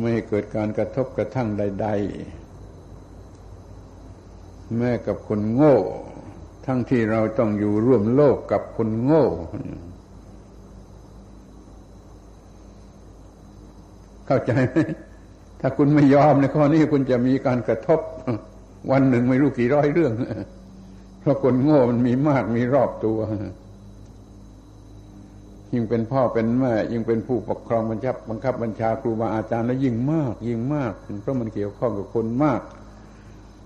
[0.00, 1.88] ไม่เกิดการกระทบกระทั่งใด
[3.92, 5.76] ๆ แม้กับคนโง่
[6.66, 9.26] ทั้งที่เราต้องอยู่ร่วมโลกกับคนโง่
[14.26, 14.76] เข้าใจไหม
[15.60, 18.00] ถ้าคุณไม่ยอมในข้อนี้คุณจะมีการกระทบ
[18.90, 20.12] วันหนึ่งไม่รู้กี่ร้อยเรื่อง
[21.20, 23.18] เพราะคนโง่มันมีมากมีรอบตัว
[25.72, 32.60] ยิ่งเป็นพ่อเป็นแม่ ยิ่งเป็นผู้ปกครองบัญชับบังคับบัญชาครูบาอาจารย์แล้วยิ่งมาก ยิ่งมากเพราะมันเกี่ยวข้องกับคนมาก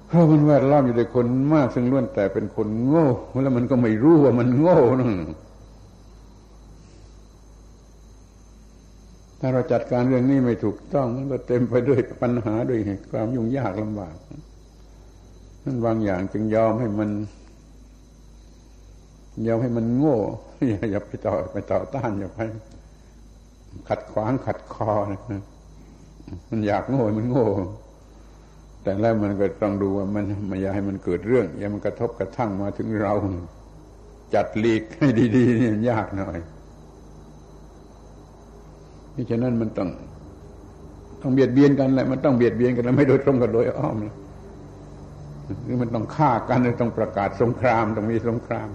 [0.06, 3.06] เพราะมันแวดล้อมอยู่ด้วยคนมาก ซึ่งล้วนแต่เป็นคนโง่
[3.42, 5.12] แล้วมันก็ไม่รู้ว่ามันโง่นั่น
[9.40, 12.78] ถ้าเราจัดการเรื่องนี้ไม่ถูกต้อง มันก็เต็มไปด้วยปัญหาด้วย
[13.12, 14.16] ความยุ่งยากลำบาก
[15.64, 17.10] นั่นบางอย่างจึงยอมให้มัน
[19.44, 20.18] อยอมให้มันโง่
[20.92, 22.40] อย่าไปต่อไปต่อต้านอย่าไป
[23.88, 25.42] ขัดขวางขัดคอนะ
[26.50, 27.46] มันอยากโง่มันโง่
[28.82, 33.12] แต่แล้วมันก็ต้องดูว่ามันไม่อยากให้มันเกิดเรื่อง อย่ามันกระทบกระทั่งมาถึงเรา
[34.34, 36.38] จัดลีกให้ดีๆนี่ยากหน่อย
[39.14, 39.88] นี่ฉะนั้นมันต้อง
[41.22, 43.96] ต้องเบียดเบียนกันแหละมันต้องเบียดเบียนกันแล้วไม่โดยตรงกับโดยอ้อม
[45.64, 48.68] หรือมันต้องฆ่ากันหรือต้องประกาศสงครามต้องมีสงคราม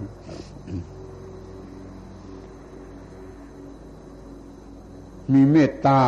[5.32, 6.00] มีเมตตา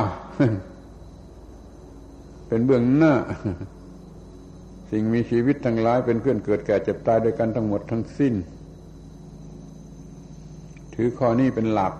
[2.48, 3.14] เป็นเบื้องหน้า
[4.90, 8.34] สิ่งมีชีวิตทั้งหลาย เป็นเพื่อนเกิดแก่เจ็บตายด้วยกันทั้งหมดทั้งสิ้น
[10.94, 11.94] ถือข้อนี้เป็นหลัก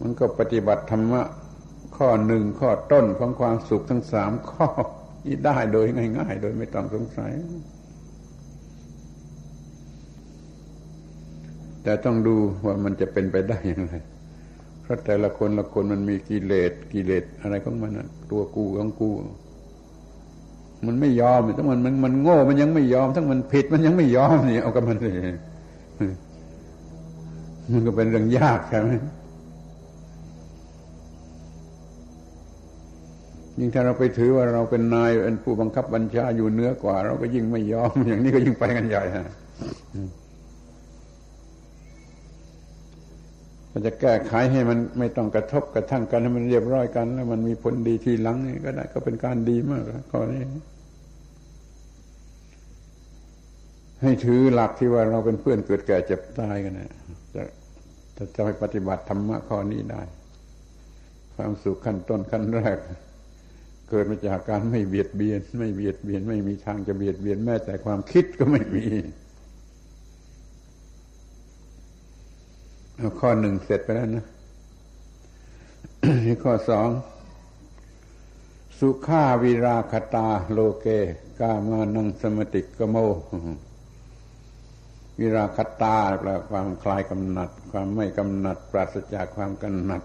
[0.00, 1.22] มันก็ปฏิบัติธรรมะ
[1.96, 4.68] ข้อหนึ่งข้อต้นของความสุขทั้งสามข้อ
[5.24, 5.86] นี้ได้โดย
[6.18, 7.32] ง่าย ๆ โดยไม่ต้องสงสัย
[11.82, 13.94] แต่ต้องดูว่ามันจะเป็นไปได้อย่างไร
[14.86, 17.92] เพราะแต่ละคนละคนมันมีกิเลสกิเลสอะไรของมัน
[18.30, 19.10] ตัวกูของกู
[20.86, 25.16] มันไม่ยอมทั้งมันมันมันโง่มันยังไม่ยอม ทั้งมันผิดมันยังไม่ยอมนี่เอากับมันเลย
[27.72, 28.90] มันก็เป็นเรื่องยากใช่ไหม
[33.58, 50.42] ยิ่งถ้าเราไปถือว่าเราเป็นนายเป็นผู้บังคับบัญชาอยู่เหนือกว่า เราก็ยิ่งไม่ยอม อย่างนี้ก็ยิ่งไปกันใหญ่ฮะาจะแก้ไขให้มันไม่ต้องกระทบกระทั่งกันให้มันเรียบร้อยกัน แล้วมันมีผลดีทีหลังนี่ก็ได้ก็เป็นการดีมากข้อนี้
[54.02, 56.92] ให้ถือหลักที่ว่าเราเป็นเพื่อนเกิดแก่เจ็บตายกันนะ
[57.34, 57.42] จะ
[58.16, 60.02] จะจะไปปฏิบัติธรรมะข้อนี้ได้
[61.34, 62.78] ความสุขขั้นต้นขั้นแรก
[63.90, 68.86] เกิดมาจากการไม่เบียดเบียน ไม่เบียดเบียน ไม่มีทางจะเบียดเบียนแม้แต่ความคิดก็ไม่มี
[73.20, 74.26] ข้อหนึ่งเสร็จไปแล้วนะ
[76.42, 76.88] ข้อสอง
[78.78, 80.86] สุขาวิราคตาโลเก
[81.40, 82.96] กามานังสมติกโม
[85.18, 90.02] วิราคตาแปลความคลายกำหนัด ความไม่กำหนัด ปราศจากความกำหนัด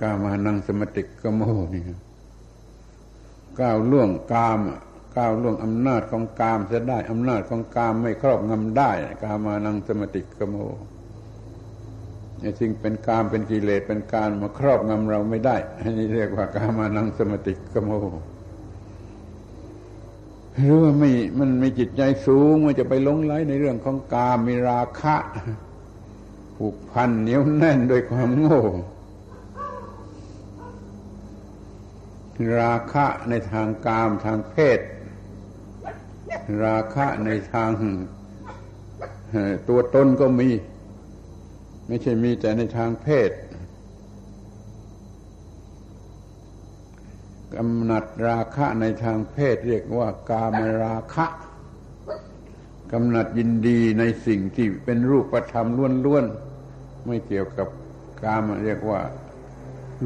[0.00, 1.42] กามานังสมติกโม
[1.74, 1.82] นี่
[3.60, 4.60] ก้าวล่วงกาม
[5.16, 8.90] ก้าวล่วงอำนาจของกามจะได้อำนาจของกามไม่ครอบงำได้
[9.22, 10.56] กามานังสมติกโม
[12.40, 17.90] ไอ้สิ่งเป็นกามเป็นกิเลสเป็นการมาครอบงำเราไม่ได้ อันนี้เรียกว่ากามานังสมติกโม
[20.56, 25.16] หรือว่าไม่มันมีจิตใจสูงมันจะไปลงไหลในเรื่องของกามมีราคะ
[26.56, 28.62] ผูกพันเหนียวแน่นด้วยความโง่
[32.60, 34.80] ราคะในทางกามทางเพศ
[36.64, 37.70] ราคะในทาง
[39.68, 40.48] ตัวตนก็มี
[41.88, 43.30] ไม่ใช่มีแต่ในทางเพศ
[47.54, 51.26] กำหนัดราคะในทางเพศเรียกว่ากามราคะ
[52.92, 55.66] กำหนัดยินดีในสิ่งที่เป็นรูปธรรม
[56.06, 57.68] ล้วนๆไม่เกี่ยวกับ
[58.22, 59.00] กามเรียกว่า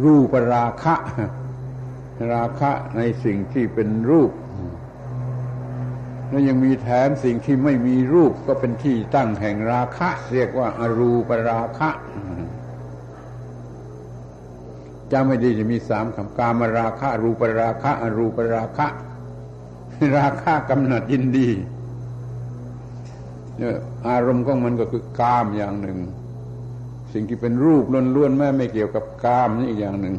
[0.05, 0.95] รูปราคะ
[2.33, 4.31] ราคะในสิ่งที่เป็นรูป
[6.33, 11.89] แล้วยังมีแถมสิ่งที่ไม่มีรูปก็เป็นที่ตั้งแห่งราคะ เรียกว่าอรูปราคะ
[15.13, 18.87] จำไม่ดีจะมีสามคำกามราคะ รูปราคะ อรูปราคะ
[20.17, 21.49] ราคะกำหนัดยินดี
[24.09, 25.99] อารมณ์ของมันก็คือกามอย่างหนึ่ง
[27.13, 30.17] สิ่งที่เป็นรูปล้วนๆแม่ไม่เกี่ยวกับกามนี่อีกอย่างหนึ่ง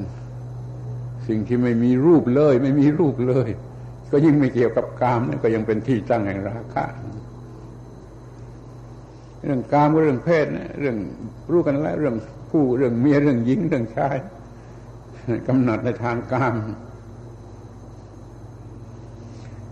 [1.28, 3.49] สิ่งที่ไม่มีรูปเลย ไม่มีรูปเลย
[4.15, 6.86] ก็ยิ่งไม่เกี่ยวกับกามนี่ก็ยังเป็นที่ตั้งแห่งราคะ
[9.43, 10.97] เรื่องกามก็เรื่องเพศนะเรื่อง
[11.52, 12.15] รู้กันแล้ว เรื่อง
[12.52, 14.17] ผู้เรื่องเมียเรื่องหญิงเรื่องชาย
[15.47, 16.56] กำหนดในทางกาม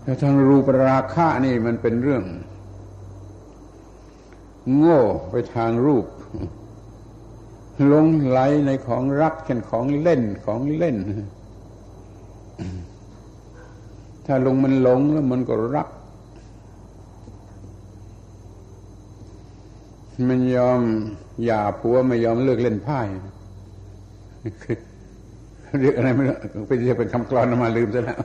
[0.02, 2.24] แต่ทางรูปราคะนี่มันเป็นเรื่อง
[4.76, 5.00] โง่
[5.30, 6.06] ไปทางรูป
[7.92, 10.96] ลงไหลในของรักเช่นของเล่นของเล่น
[14.26, 15.88] ถ้าลงมันหลงแล้วมันก็รัก
[20.28, 20.80] มันยอม
[21.44, 23.00] หย่าผัวไม่ยอมเลิกเล่นไพ่
[25.80, 26.36] เรียกอะไรไม่รู้
[26.68, 28.18] ไปเรียกเป็นคำกรอนมาลืมซะแล้ว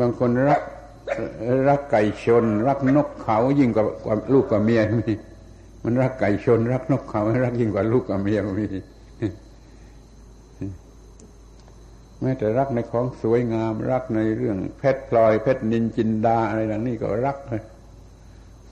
[0.00, 0.62] บางคนรัก
[1.68, 5.12] รักไก่ชน รักนกเขายิ่งกว่าลูกกว่าเมียมี
[5.84, 8.66] มันรักไก่ชน รักนกเขารักยิ่งกว่าลูกกว่าเมียมี
[12.22, 17.62] แม้แต่รักในของสวยงาม รักในเรื่องเพชรพลอยเพชรนินจินดาอะไรต่างนี้ก็รักเลย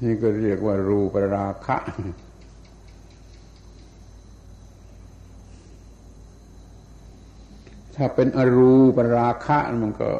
[0.03, 1.77] นี่ก็เรียกว่ารูปราคะ
[7.95, 10.11] ถ้าเป็นอรูปราคะมันก็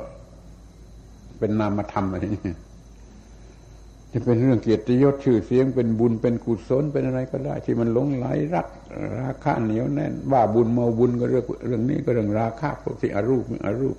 [1.39, 2.55] เป็นนามธรรมอะไรนี่
[4.13, 8.67] จะเป็นเรื่องเกียรติยศชื่อเสียงเป็นบุญเป็นกุศลเป็นอะไรก็ได้ ที่มันหลงไหลรัก
[9.19, 13.97] ราคะเหนียวแน่นว่าบุญเมาบุญก็เรื่องเรื่องนี้ก็เรื่องราคะพวกที่อรูปอรูป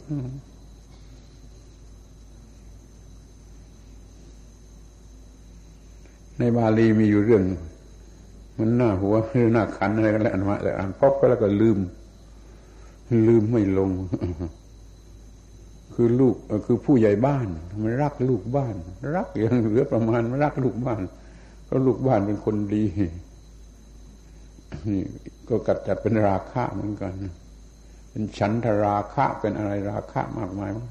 [6.40, 7.44] ในบาลีมีอยู่เรื่อง
[8.58, 11.78] มันหน้าหัวหรือหน้าขันอะไรกันแล้วมาแต่อ่านพบก็แล้วก็ลืม
[13.28, 13.90] ลืมไม่ลง
[15.96, 17.48] คือลูกคือผู้ใหญ่บ้าน
[17.82, 18.76] มันรักลูกบ้าน
[19.16, 21.02] รักอย่างเหลือประมาณมันรักลูกบ้าน
[21.66, 22.86] เพราะลูกบ้านเป็นคนดี
[24.92, 25.04] นี่
[25.50, 27.14] ก็กัดจัดเป็นราคะเหมือนกัน
[28.10, 30.86] เป็นฉันทราคะเป็นอะไรราคะมากมายมั้ง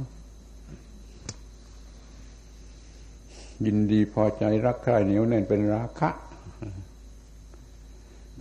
[3.66, 6.08] ยินดีพอใจรักใคร่เหนียวแน่นเป็นราคะ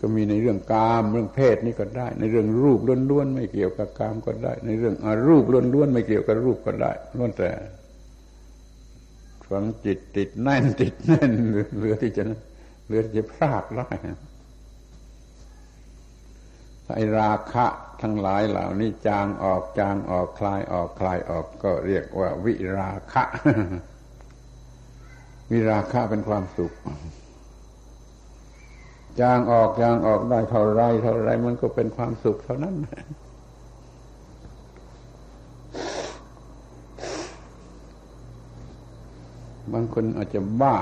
[0.02, 7.50] ก็มีในเรื่องกามเรื่องเพศนี่ก็ได้ ในเรื่องรูปล้วนๆไม่เกี่ยวกับกามก็ได้ ในเรื่องอรูปล้วนๆไม่เกี่ยวกับรูปก็ได้ล้วนแต่
[9.50, 11.32] ฝังจิตติดแน่นติดแน่น
[11.78, 12.24] เหลือที่จะ
[12.86, 13.90] เหลือที่จะพลาดได้
[16.94, 17.66] ไอราคะ
[18.02, 23.24] ทั้งหลายเหล่านี้จางออกจางออกคลายออกคลายออกก็เรียกว่า วิราคะ
[25.52, 26.74] วิราคะเป็นความสุข
[29.22, 32.76] จางออกจางออกได้เท่าไรเท่าไรมันก็เป็นความสุขเท่านั้น
[39.74, 40.78] บางคนอาจจะบ้า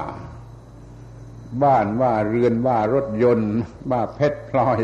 [1.64, 3.54] บ้านว่าเรือนว่ารถยนต์
[3.92, 4.82] บ้าเพชรพลอย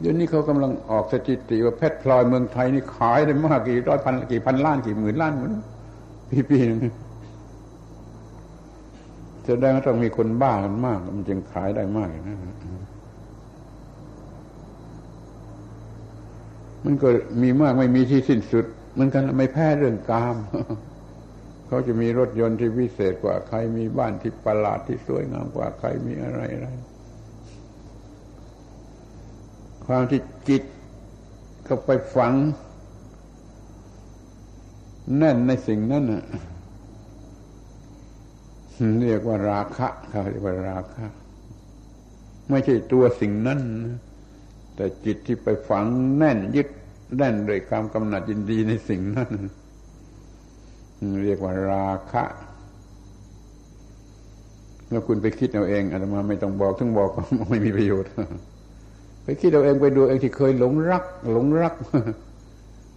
[0.00, 5.54] เดี๋ยวนี้เขากำลังออกสถิติว่าเพชรพลอยเมืองไทยนี่ขายได้มากกี่ร้อยพันกี่พันล้านกี่หมื่นล้านเหมือน
[6.50, 6.80] ปีๆนึง
[9.46, 12.38] แสดงว่าต้องมีคนบ้ากันมาก มันจึงขายได้มากนะ
[16.84, 17.08] มันก็
[17.42, 18.66] มีมากไม่มีที่สิ้นสุด
[18.98, 20.36] มันกันไม่แพ้เรื่องกาม
[21.66, 26.68] เขาจะมีรถยนต์ที่วิเศษกว่าใครมีบ้านที่ประหลาดที่สวยงามกว่าใครมีอะไรอะไร
[29.86, 30.62] ความที่จิต
[31.64, 32.34] เขาไปฝัง
[35.18, 36.24] แน่นในสิ่งนั้นน่ะ
[39.02, 41.06] เรียกว่าราคะเขาเรียกว่าราคะ
[42.50, 43.60] ไม่ใช่ตัวสิ่งนั้น
[44.76, 45.84] แต่จิตที่ไปฝัง
[46.16, 46.68] แน่นยึด
[47.16, 49.30] แน่นโดยความกำหนัดยินดีในสิ่งนั้น
[51.24, 52.24] เรียกว่าราคะ
[54.88, 58.10] เมื่อคุณไปคิดเอาเองอาตมาไม่ต้องบอกถึงบอกก็ไม่มีประโยชน์
[59.22, 61.74] ไปคิดเอาเองไปดูเองที่เคยหลงรัก หลงรัก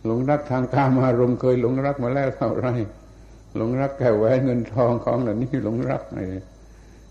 [0.05, 2.69] หลงรักทางกามารมณ์เคยหลงรักมาแล้วเท่าไร
[3.57, 6.25] หลงรักแก่แหวนเงินทองของเหล่านี้หลงรักไอ้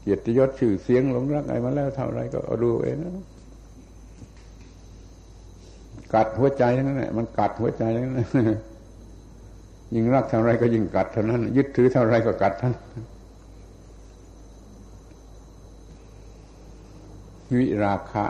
[0.02, 3.12] เกียรติยศชื่อเสียงหลงรักอะไรมาแล้วเท่าไรก็ดูเองนะ
[6.14, 8.28] กัดหัวใจนั่นแหละมันกัดหัวใจนั่นแหละ
[9.94, 12.74] ยิ่งรักเท่าไรก็ยิ่งกัดเท่านั้น ยึดถือเท่าไรก็กัดท่าน
[17.56, 18.26] วิราคะ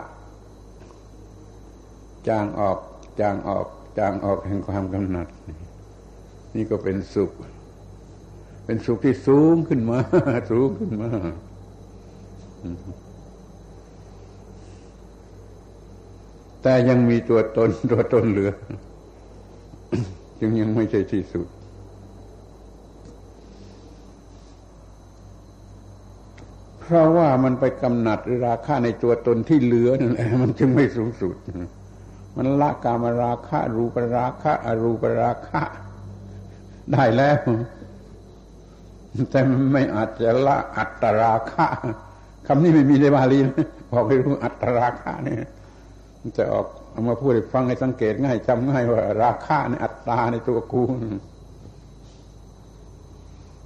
[2.27, 2.77] จางออก
[3.19, 3.67] จางออก
[3.99, 5.27] จางออกแห่งความกำหนัด
[6.55, 7.31] นี่ก็เป็นสุข
[8.65, 9.99] เป็นสุขที่สูงขึ้นมา
[10.51, 11.09] สูงขึ้นมา
[16.61, 18.51] แต่ยังมีตัวตนตัวตนเหลือ
[20.39, 21.47] จึงยังไม่ใช่ที่สุด
[26.79, 31.35] เพราะว่ามันไปกำหนัดราคาในตัวตนที่เหลือนั่นแหละมันจึงไม่สูงสุด
[32.37, 35.61] มันละกามราคะรูปราคะอรูปราคะ
[36.93, 37.37] ได้แล้ว
[39.31, 39.39] แต่
[39.73, 41.67] ไม่อาจจะละอัตราคะ
[42.47, 45.43] คำนี้ไม่มีในบาลีนะบอกให้รู้อัตราคะเนี่ย
[46.37, 50.83] จะออกเอามาพูดให้ฟังให้สังเกตง่ายจำง่ายว่า ราคาในอัตตาในตัวกู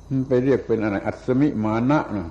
[0.07, 2.27] มันไปเรียกเป็นอะไร อัศมิมานะนะ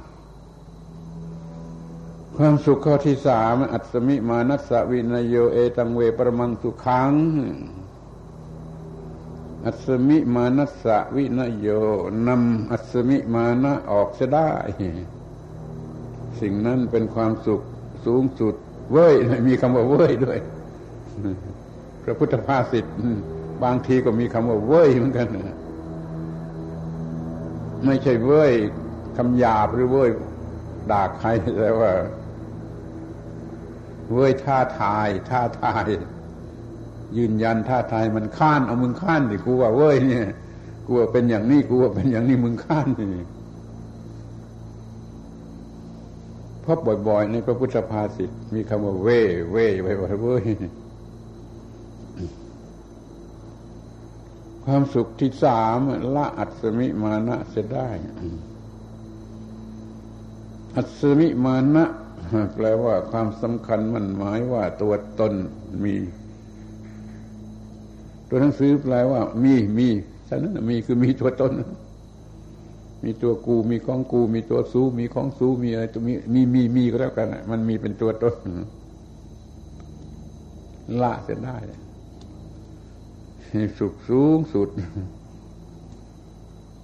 [2.36, 7.12] ความสุขข้อที่สามอัศมิมานัสวินโยเอตังเวปรมังสุขัง
[9.68, 11.68] อัศมิมานัสสะวินโย
[12.26, 14.50] นำอัศมิมานะออกจะได้
[16.40, 17.60] สิ่งนั้นเป็นความสุข
[18.06, 18.54] สูงสุด
[18.92, 19.14] เว้ย
[19.48, 20.38] มีคำว่าเว้ยด้วย
[22.04, 22.84] พระพุทธภาษิต
[23.64, 25.28] บางทีก็มีคำว่าเว้ยเหมือนกัน
[27.84, 28.52] ไม่ใช่เว้ย
[29.16, 30.10] คำหยาบหรือเว้ย
[30.90, 31.92] ด่าใครแต่ว่า
[34.12, 35.86] เว้ยท่าทาย ท่าทาย
[37.16, 40.26] ยืนยันท่าทายมันข้านเอามึงข้านดิกูว่าเว้ยเนี่ย
[40.86, 43.24] กูว่าเป็นอย่างนี้กูว่าเป็นอย่างนี้มึงข้านนี่
[46.64, 46.78] พบ
[47.08, 49.20] บ่อยๆในพระพุทธภาษิตมีคำว่าเว่
[49.52, 50.46] เว่ไปว่าเว้ย
[54.64, 55.78] ความสุขที่สาม
[56.16, 57.88] ละอัศมิมานะเสียได้
[60.76, 61.84] อัศมิมานะ
[62.54, 65.32] แปลว่าความสำคัญมันหมายว่าตัวตน
[65.82, 65.94] มี
[68.28, 69.88] ตัวหนังสือแปลว่า มีมี
[70.28, 71.52] ฉะนั้นมีคือมีตัวตน
[73.04, 78.34] มีตัวกูมีของกู มีตัวซูมีของซูมีอะไรตัวมีมีมีมีก็แล้วกันมันมีเป็นตัวตน
[81.02, 81.56] ละจะได้
[83.78, 84.68] สุขสูงสุด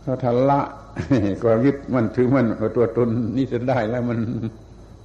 [0.03, 0.61] เขาทันละ
[1.43, 4.19] ความยึดมันถือมันตัวตนนี่จะได้แล้วมัน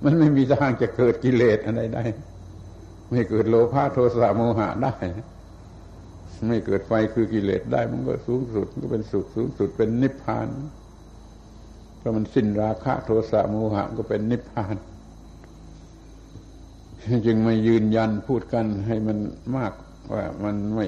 [0.03, 2.03] มันไม่มีทางจะเกิดกิเลสอะไรได้
[3.09, 4.93] ไม่เกิดโลภะโทสะโมหะได้
[6.47, 10.49] ไม่เกิดไฟคือกิเลสได้มันก็สูงสุดก็เป็นสุขสูงสุดเป็นนิพพาน
[11.97, 14.75] เพราะมันสิ้นราคะโทสะโมหะก็เป็นนิพพาน
[17.25, 19.17] จึงไม่ยืนยันพูดกันให้มัน
[19.55, 19.73] มาก
[20.11, 20.85] ว่ามันไม่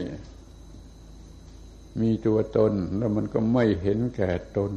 [2.01, 4.71] มีตัวตน แล้วมันก็ไม่เห็นแก่ตน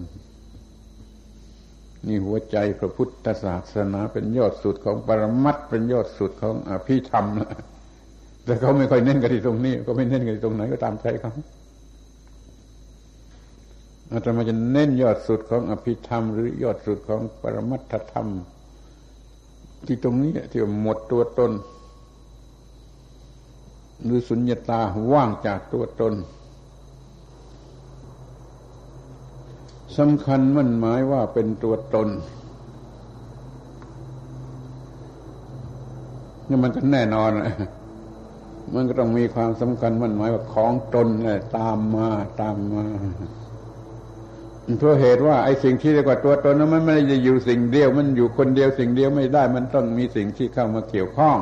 [2.07, 7.59] นี่หัวใจพระพุทธศาสนาเป็นยอดสุดของปรมัตเป็นยอดสุดของอภิธรรมนะ
[8.45, 11.33] แต่เขาไม่ค่อยเน้นกันที่ตรงนี้ ก็ไม่เน้นกันที่ตรงไหนก็ตามใจเขา
[14.13, 18.29] อาตมาจะเน้นยอดสุดของอภิธรรม หรือยอดสุดของปรมัตถธรรม
[19.87, 21.53] ที่ตรงนี้ที่หมดตัวตน
[24.05, 24.81] หรือสุญญตา
[25.13, 26.15] ว่างจากตัวตน
[29.99, 32.09] สำคัญมันหมายว่าเป็นตัวตน
[36.49, 37.31] นี่มันก็แน่นอน
[38.73, 42.09] มันก็ต้องมีความสำคัญมันหมายว่าของตนเนี่ยตามมา
[42.41, 42.87] ตามมา
[44.79, 51.39] เพราะเหตุว่าไอ้สิ่งที่เรียกว่าตัวตนนั้นมันไม่ได้อยู่สิ่งเดียว มันอยู่คนเดียวสิ่งเดียวไม่ได้ มันต้องมีสิ่งที่เข้ามาเกี่ยวข้อง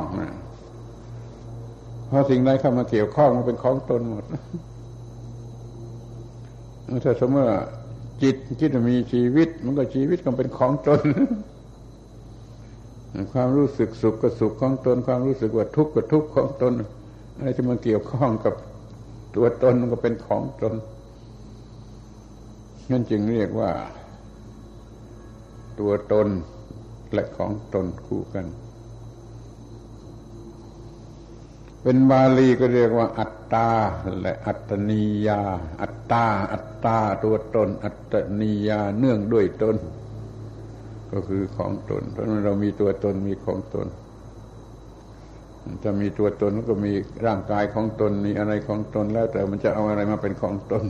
[2.07, 4.25] เพราะสิ่งใดเข้ามาเกี่ยวข้องมันเป็นของตนหมด
[7.03, 7.47] ถ้าสมมติ
[8.23, 11.01] จิตคิดว่ามีชีวิต มันก็ชีวิตก็เป็นของตน
[13.33, 16.73] ความรู้สึกสุขก็สุขของตน ความรู้สึกว่าทุกข์ก็ทุกข์ของตน
[17.35, 18.53] อะไรที่มันเกี่ยวข้องกับ
[19.35, 20.73] ตัวตนมันก็เป็นของตน
[22.91, 23.71] นั่นจึงเรียกว่า
[25.79, 26.27] ตัวตน
[27.13, 28.45] และของตนคู่กัน
[31.83, 33.69] เป็นบาลีก็เรียกว่า อัตตา
[34.21, 35.41] และอัตนิยา
[35.81, 39.75] อัตตา อัตตา ตัวตน อัตนิยาเนื่องด้วยตน
[41.11, 43.87] ก็คือของตน เพราะนั้นเรามีตัวตนมีของตน
[45.83, 46.91] ถ้ามีตัวตนก็มี
[47.25, 50.85] ร่างกายของตนมีอะไรของตนแล้วแต่มันจะเอาอะไรมาเป็นของตน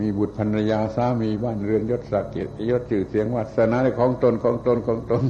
[0.00, 2.32] มีบุตรภรรยาสามีบ้านเรือนยศศักดิ์
[2.68, 5.24] ยศจื่อเสียงวาสนาในของตนของตนของตน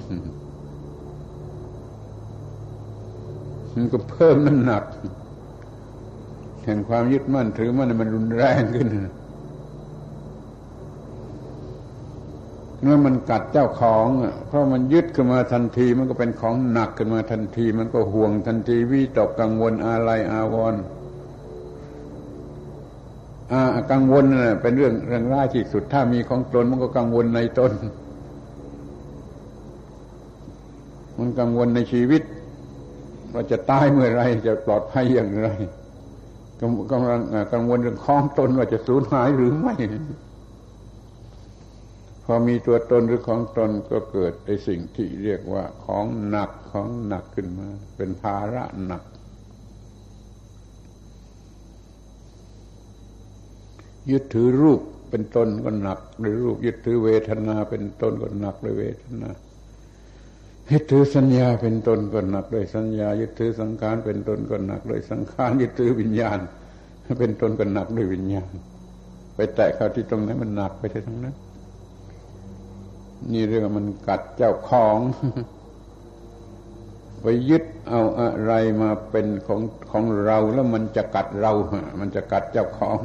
[3.75, 4.85] มันก็เพิ่มน้ำหนัก
[6.65, 8.89] แห่งความยึดมั่นถือมั่นมันรุนแรงขึ้น
[12.83, 14.07] เมื่อมันกัดเจ้าของ
[14.49, 20.83] เพราะมันยึดขึ้นมาทันที มันก็เป็นของหนักขึ้นมาทันที มันก็ห่วงทันทีวิตกกังวลอะไรอาวรณ์
[23.91, 27.73] กังวลน่ะเป็นเรื่องเรื่องร้ายที่สุดถ้ามีของตนมันก็กังวลในตน
[31.19, 32.23] มันกังวลในชีวิต
[33.35, 35.49] ว่าจะตายเมื่อไรจะปลอดภัยอย่างไร
[36.91, 37.21] กำลัง
[37.53, 39.75] กังวลเรื่องคล้องตนว่าจะสูญหายหรือไม่
[42.33, 49.03] พอมีตัวตนหรือของตนก็เกิดไอสิ่งที่เรียกว่าของหนักของหนักขึ้นมา เป็นภาระหนัก
[54.11, 59.31] ยึดถือรูปเป็นตนก็หนักหรือรูป ยึดถือเวทนาเป็นตนก็หนักเลยเวทนา
[60.71, 66.39] ยึดถือสัญญาเป็นตนก็หนักด้วยสัญญา ยึดถือสังขารเป็นตนก็หนักด้วยสังขารยึดถือวิญญาณ
[67.19, 68.53] เป็นตนก็หนักด้วยวิญญาณ
[69.35, 71.37] ไปแตะเข้าที่ตรงนั้นมันหนักไปที่ตรงนั้น
[73.33, 74.99] นี่เรื่องมันกัดเจ้าของ
[77.23, 78.53] ไปยึดเอาอะไร
[78.83, 79.61] มาเป็นของ
[79.91, 81.53] ของเราแล้วมันจะกัดเรา
[82.01, 82.99] มันจะกัดเจ้าของ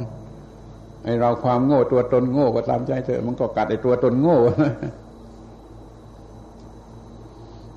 [1.04, 4.38] ไอเราความโง่ตัวตนโง่ก็ตามใจเถอะมันก็กัดไอตัวตนโง่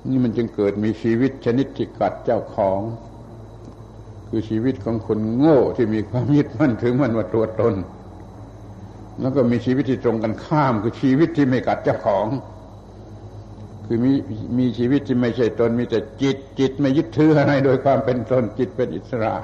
[0.08, 2.80] นี่มันจึงเกิดมีชีวิตชนิดที่กัดเจ้าของ
[4.28, 7.74] คือชีวิตของคนโง่ที่มีความยึดมั่นถือมั่นว่าตัวตน
[9.20, 12.26] แล้วก็มีชีวิตที่ตรงกันข้ามคือชีวิตที่ไม่กัดเจ้าของ
[13.86, 14.12] คือมี
[14.58, 19.34] มีชีวิตที่ไม่ใช่ตนมีแต่จิตจิตไม่ยึดถืออะไรโดยความเป็นตนจิตเป็นอิสระ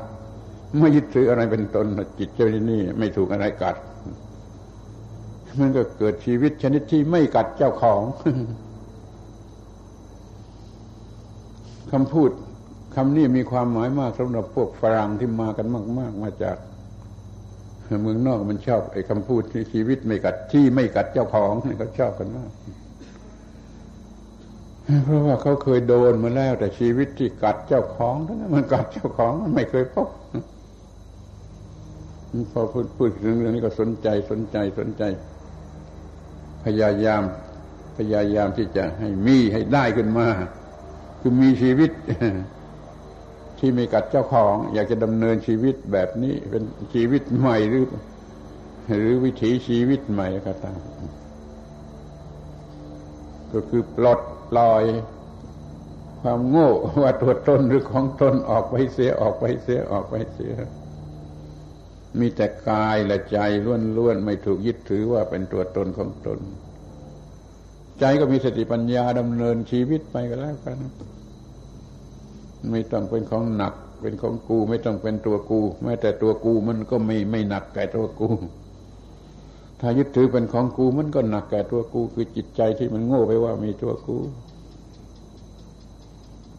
[0.81, 1.87] ไม่ยึดถืออะไรเป็นตน
[2.19, 3.77] จิตเจ้านี่ไม่ถูกอะไรกัด
[5.61, 8.03] มันก็เกิดชีวิตชนิดที่ไม่กัดเจ้าของ
[11.93, 12.31] คำพูด
[12.95, 15.67] คำนี้มีความหมายมากสำหรับพวกฝรั่งที่มากัน
[15.99, 16.57] มาก ๆ มาจาก
[18.03, 22.51] เมืองนอกมันชอบไอ้คำพูดที่ชีวิตไม่กัดที่ไม่กัดเจ้าของเขาชอบกันมาก
[25.05, 30.09] เพราะว่าเขาเคยโดนมาแล้ว แต่ชีวิตที่กัดเจ้าของนั้นมันกัดเจ้าของมันไม่เคยพบ
[32.53, 35.03] พอพูดพูดถึงเรื่องนี้ก็สนใจสนใจสนใจ
[36.65, 37.23] พยายาม
[37.97, 40.27] พยายามที่จะให้มีให้ได้ขึ้นมา
[41.21, 41.91] คือมีชีวิต
[43.59, 46.63] ที่ไม่กัดเจ้าของ อยากจะดำเนินชีวิตแบบนี้เป็น
[46.95, 47.85] ชีวิตใหม่หรือ
[48.89, 50.81] หรือวิถีชีวิตใหม่ก็ตาม
[53.53, 54.85] ก็คือปลดปล่อย
[56.21, 56.71] ความโง่
[57.03, 60.55] ว่าตัวตนหรือของตนออกไปเสียออกไปเสียออกไปเสีย
[62.21, 63.39] มีแต่กายและใจ
[63.97, 66.39] ล้วนๆไม่ถูกยึดถือว่าเป็นตัวตนของตน
[68.01, 70.77] ใจก็มีสติปัญญาดำเนินชีวิตไปก็แล้วกัน
[72.71, 78.29] ไม่ต้องเป็นของหนัก เป็นของกู ไม่ต้องเป็นตัวกู แม้แต่ตัวกูมันก็ไม่ไม่หนักแก่ตัวกู
[79.81, 84.19] ถ้ายึดถือเป็นของกูมันก็หนักแก่ตัวกู คือจิตใจที่มันโง่ไปว่ามีตัวกู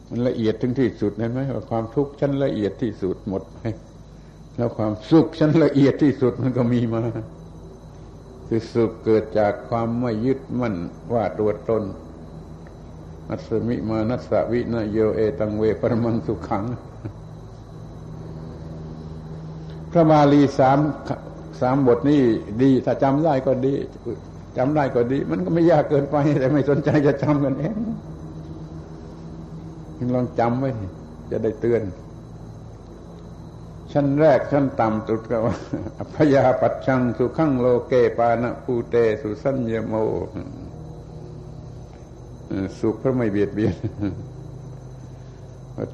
[0.10, 3.58] มันละเอียดถึงที่สุดเห็นไหมว่าความทุกข์ชั้นละเอียดที่สุดหมดไป
[4.56, 7.04] แล้วความสุขชั้นละเอียดที่สุดมันก็มีมา
[8.48, 10.76] คือสุขเกิดจากความไม่ยึดมั่น
[11.14, 11.84] ว่าตัวตน
[13.32, 16.64] อัสมิมานัสวินโยเอตังเวปรมังสุขัง
[19.92, 20.80] พระบาลีสาม
[21.62, 22.22] สามบทนี้
[22.62, 23.74] ดี ถ้าจำได้ก็ดี
[24.58, 27.76] จำได้ก็ดี มันก็ไม่ยากเกินไป แต่ไม่สนใจจะจำกันเอง
[30.16, 30.70] ลองจำไว้
[31.32, 31.82] จะได้เตือน
[33.92, 35.56] ชั้นแรกชั้นต่ำสุดก็ว่า
[36.16, 39.94] พยาปัจชังสุขังโลเกปานะภูเตสุสัญญโม
[42.80, 43.76] สุขเพราะไม่เบียดเบียน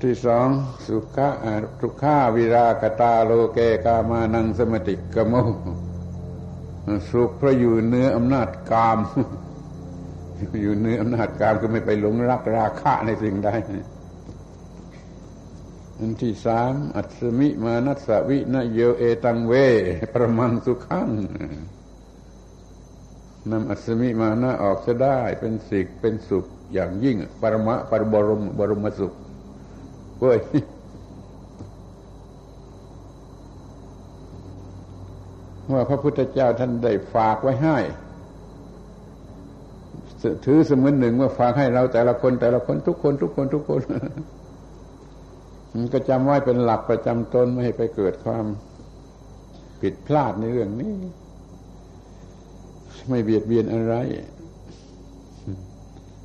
[0.04, 0.47] ที่สอง
[0.88, 1.30] สุขะ
[1.80, 5.34] ทุกขาวิรากตาโลเกกามานังสมติกโม
[7.12, 8.99] สุขเพราะอยู่เนื้ออำนาจกาม
[10.62, 13.49] อยู่เนื้ออำนาจกามก็ไม่ไปหลงรักราคะในสิ่งใด
[15.99, 19.54] อันที่สามอัศมิมานัสวินโยเอตังเว
[20.14, 21.10] ประมังสุขัง
[23.52, 29.14] นำอัศมิมานะออกจะได้เป็นสิกเป็นสุขอย่างยิ่ง ปรมะปรบรมบรมสุข
[30.20, 30.39] เว้ย
[35.72, 37.78] ว่าพระพุทธเจ้าท่านได้ฝากไว้ให้
[40.46, 43.82] ถือเสมือนหนึ่งว่าฝากให้เราแต่ละคนแต่ละคนทุกคนทุกคนทุกคน
[45.74, 48.46] มันก็จำไว้เป็นหลักประจำตนไม่ให้ไปเกิดความ
[49.82, 50.94] ผิดพลาดในเรื่องนี้
[53.10, 53.95] ไม่เบียดเบียนอะไร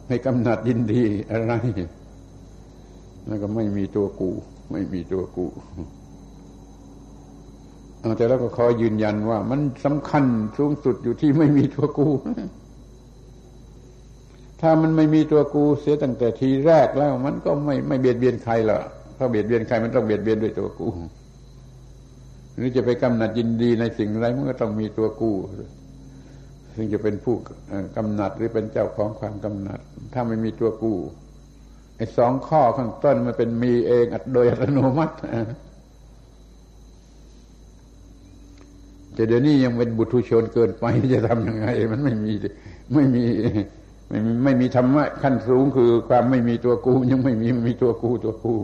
[0.07, 1.53] ไม่กำหนัดยินดีอะไร
[3.27, 4.31] แล้วก็ไม่มีตัวกู
[4.73, 5.47] ไม่มีตัวกู
[8.17, 10.25] แต่แล้วก็ขอยืนยันว่า มันสำคัญ
[10.59, 12.09] สูงสุดอยู่ที่ไม่มีตัวกู
[14.61, 18.79] ถ้ามันไม่มีตัวกูเสียตั้งแต่ทีแรกแล้ว มันก็ไม่ไม่เบียดเบียนใครละ
[19.17, 20.89] ถ้าเบียดเบียนใครมันต้องเบียดเบียนด้วยตัวกู
[22.55, 25.33] หรือจะไปกำหนัดยินดีในสิ่งอะไรมันก็ต้องมีตัวกู
[26.81, 27.37] ซึ่งจะเป็นผู้
[27.97, 29.81] กำหนัดหรือเป็นเจ้าของความกำหนัด
[30.13, 30.99] ถ้าไม่มีตัวกู้
[31.97, 34.05] ไอ้สองข้อข้างต้นมันเป็นมีเอง
[34.35, 35.17] โดยอัตโนมัติ
[39.15, 42.33] แต่เดี๋ยวนี้ยังเป็นบุตุชนเกินไปจะทำยังไง มันไม่มี
[42.95, 43.25] ไม่มี
[44.09, 48.55] ไม่มีไม่มีธรรมะขั้นสูงคือความไม่มีตัวกูยังไม่มีมีตัวกูตัวกู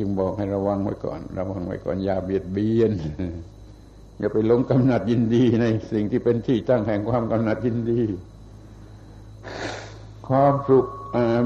[0.00, 2.92] จึงบอกให้ระวังไว้ก่อน ระวังไว้ก่อนอย่าเบียดเบียน
[4.18, 8.00] อย่าไปหลงกำหนัดยินดีในสิ่งที่เป็นที่ตั้งแห่งความกำหนัดยินดี
[10.28, 10.86] ความสุข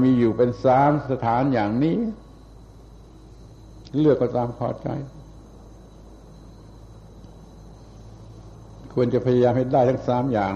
[0.03, 1.97] มีอยู่เป็นสามสถานอย่างนี้
[3.99, 4.87] เลือกก็ตามพอใจ
[8.93, 10.53] ควรจะพยายามให้ได้ทั้งสามอย่าง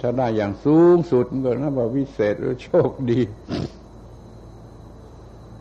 [0.00, 3.20] ถ้าได้อย่างสูงสุดก็นับว่าวิเศษหรือโชคดี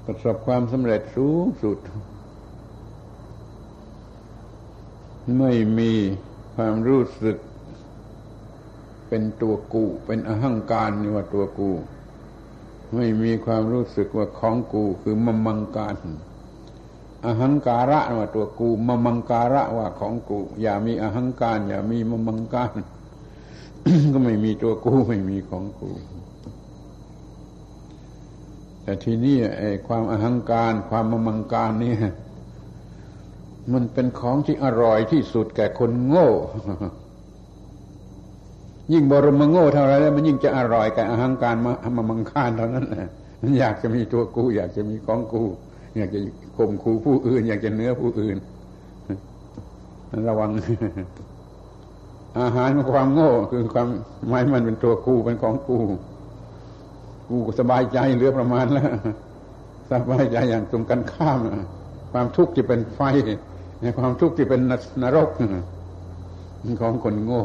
[0.05, 1.77] ประสบความสำเร็จสูงสุด
[5.39, 5.91] ไม่มี
[6.55, 7.37] ความรู้สึก
[9.07, 11.71] เป็นตัวกู เป็นอหังการนี่ว่าตัวกู
[12.95, 15.95] ไม่มีความรู้สึกว่าของกูคือมมังการ
[17.25, 22.73] อหังการะว่าตัวกูมมังการะว่าของกู อย่ามีอหังการ อย่ามีมมังการ
[24.13, 25.91] ก็ไม่มีตัวกูไม่มีของกู
[28.83, 31.93] แต่ทีนี้ไอ้ความอหังการ ความมมังการนี่
[33.71, 36.27] มันเป็นของที่อร่อยที่สุดแก่คนโง่
[38.93, 43.07] ยิ่งบรมโง่เท่าไรแล้วมันยิ่งจะอร่อยแก่อาหารการมามามังคานเท่านั้นแหละ
[43.41, 45.43] มันอยากจะมีตัวกู อยากจะมีของกู
[45.97, 46.19] อยากจะ
[46.57, 48.37] ข่มขู่ผู้อื่น อยากจะเนื้อผู้อื่น
[50.29, 50.51] ระวัง
[52.39, 53.87] อาหารความโง่ คือความ
[54.29, 55.79] หมายมันเป็นตัวกูเป็นของกู
[57.27, 58.89] กูสบายใจเหลือประมาณแล้ว
[59.91, 61.39] สบายใจอย่างตรงกันข้าม
[62.11, 62.99] ความทุกข์ที่เป็นไฟ
[63.97, 64.61] ความทุกข์ที่เป็น
[65.03, 65.29] นรก
[66.81, 67.41] ของคนโง่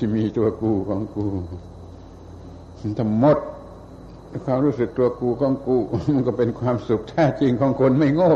[0.00, 1.24] ที่มีตัวกูของกู
[2.98, 3.38] ทั้งหมด
[4.46, 5.76] ความรู้สึกตัวกูของกู
[6.14, 8.32] มันก็เป็นความสุขแท้จริงของคนไม่โง่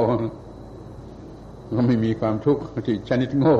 [1.77, 3.57] ก็ไม่มีความทุกข์ที่ชนิดโง่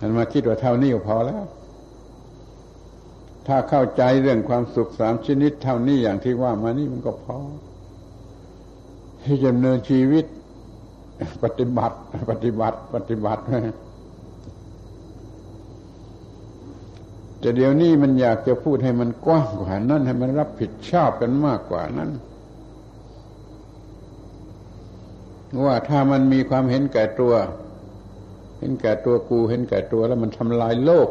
[0.00, 1.44] อันมาคิดว่าเท่านี้ก็พอแล้ว
[3.46, 7.38] ถ้าเข้าใจเรื่องความสุขสามชนิดเท่านี้อย่างที่ว่ามานี่มันก็พอ
[9.24, 10.24] ที่จะดำเนินชีวิต
[11.44, 11.96] ปฏิบัติ
[12.30, 13.42] ปฏิบัติ ปฏิบัติ
[17.40, 22.10] แต่เดี๋ยวนี้มันอยากจะพูดให้มันกว้างกว่านั้นให้มันรับผิดชอบกันมากกว่านั้น
[25.64, 27.34] ว่าถ้ามันมีความเห็นแก่ตัว
[28.58, 31.08] เห็นแก่ตัวกูเห็นแก่ตัวแล้วมันทำลายโลก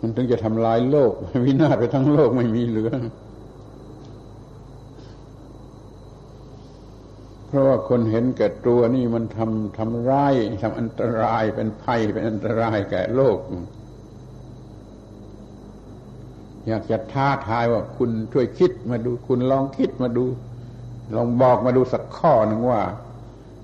[0.00, 1.12] มันถึงจะทำลายโลก
[1.44, 2.90] วินาศไปทั้งโลกไม่มีเหลือ
[7.50, 13.38] เพราะว่าคนเห็นแก่ตัวนี่มันทำทำร้ายทำอันตรายเป็นภัยเป็นอันตรายแก่โลก
[16.66, 20.24] อยากจะท้าทายว่าคุณช่วยคิดมาดู คุณลองคิดมาดู
[21.14, 22.82] ลองบอกมาดูสักข้อหนึ่งว่า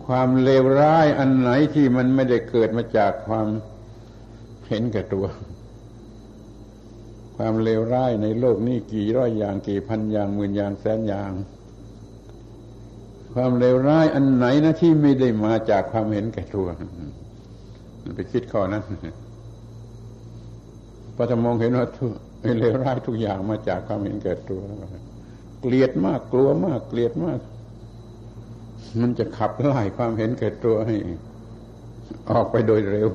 [0.06, 3.46] ความเลวร้ายอันไหนที่มันไม่ได้เกิดมาจากความ
[4.68, 5.26] เห็นแก่ตัว
[7.36, 11.32] ความเลวร้ายในโลกนี้กี่ร้อยอย่างกี่พันอย่างหมื่นอย่างแสนอย่าง
[13.38, 16.66] ความเลวร้ายอันไหนนะที่ไม่ได้มาจากความเห็นแก่ตัว
[18.14, 18.82] ไปคิดข้อนั้น
[21.16, 21.86] พอจะมองเห็นว่า
[22.58, 24.62] เลวร้ายทุกอย่างมาจากความเห็นแก่ตัว
[25.60, 27.40] เกลียดมากกลัวมาก เกลียดมาก
[29.00, 30.96] มันจะขับไล่ความเห็นแก่ตัวให้
[32.30, 33.08] ออกไปโดยเร็ว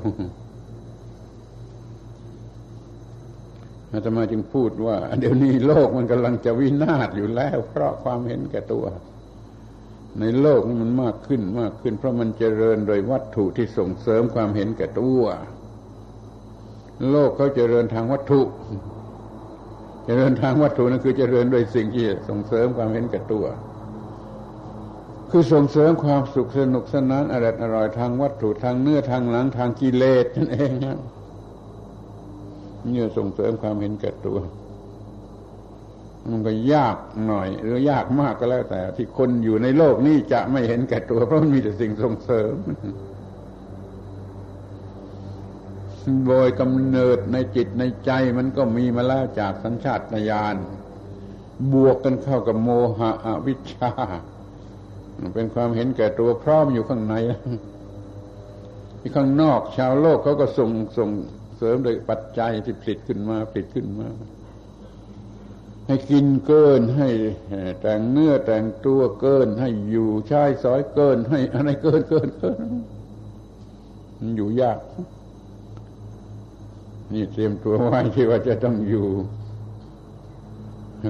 [3.92, 8.86] อาตมาจึงพูดว่า เดี๋ยวนี้โลกมันกำลังจะวินาศอยู่แล้ว เพราะความเห็นแก่ตัว
[10.20, 15.24] ในโลกมันมากขึ้นมากขึ้น เพราะมันเจริญโดยวัตถุที่ส่งเสริมความเห็นแก่ตัว
[17.10, 18.42] โลกเขาเจริญทางวัตถุ
[20.06, 23.46] เจริญทางวัตถุนั่นคือเจริญโดยสิ่งที่ส่งเสริมความเห็นแก่ตัว
[25.30, 30.98] คือส่งเสริมความสุขสนุกสนานอร่อยอร่อยทางวัตถุทางเนื้อทางหลังทางกิเลสนั่นเองนะ
[32.90, 34.38] เนี่ยส่งเสริมความเห็นแก่ตัว
[36.30, 36.98] มันก็ยาก
[37.28, 42.56] หน่อย หรือยากมากก็แล้วแต่ ที่คนอยู่ในโลกนี้จะไม่เห็นแก่ตัว เพราะมันมีแต่สิ่งส่งเสริม
[46.28, 50.56] โดยกำเนิดในจิตในใจมันก็มีมาแล้วจากสัญชาตญาณ
[51.74, 53.92] บวกกันเข้ากับโมหะอวิชชา
[55.36, 57.16] เป็นความเห็นแก่ตัวพร้อมอยู่ข้างใน
[59.00, 61.10] ที่ข้างนอกชาวโลกเขาก็ส่งส่ง
[61.58, 64.08] เสริมโดยปัจจัยที่ผลิตขึ้นมาผลิตขึ้นมา
[65.92, 67.10] ให้กินเกินให้
[67.82, 72.60] แต่งเนื้อแต่งตัวเกิน ให้อยู่ใช้สอยเกิน ให้อะไรเกินเกินเกิน
[74.20, 74.80] มันอยู่ยาก
[77.14, 79.08] นี่เตรียมตัวไว้ที่ว่าจะต้องอยู่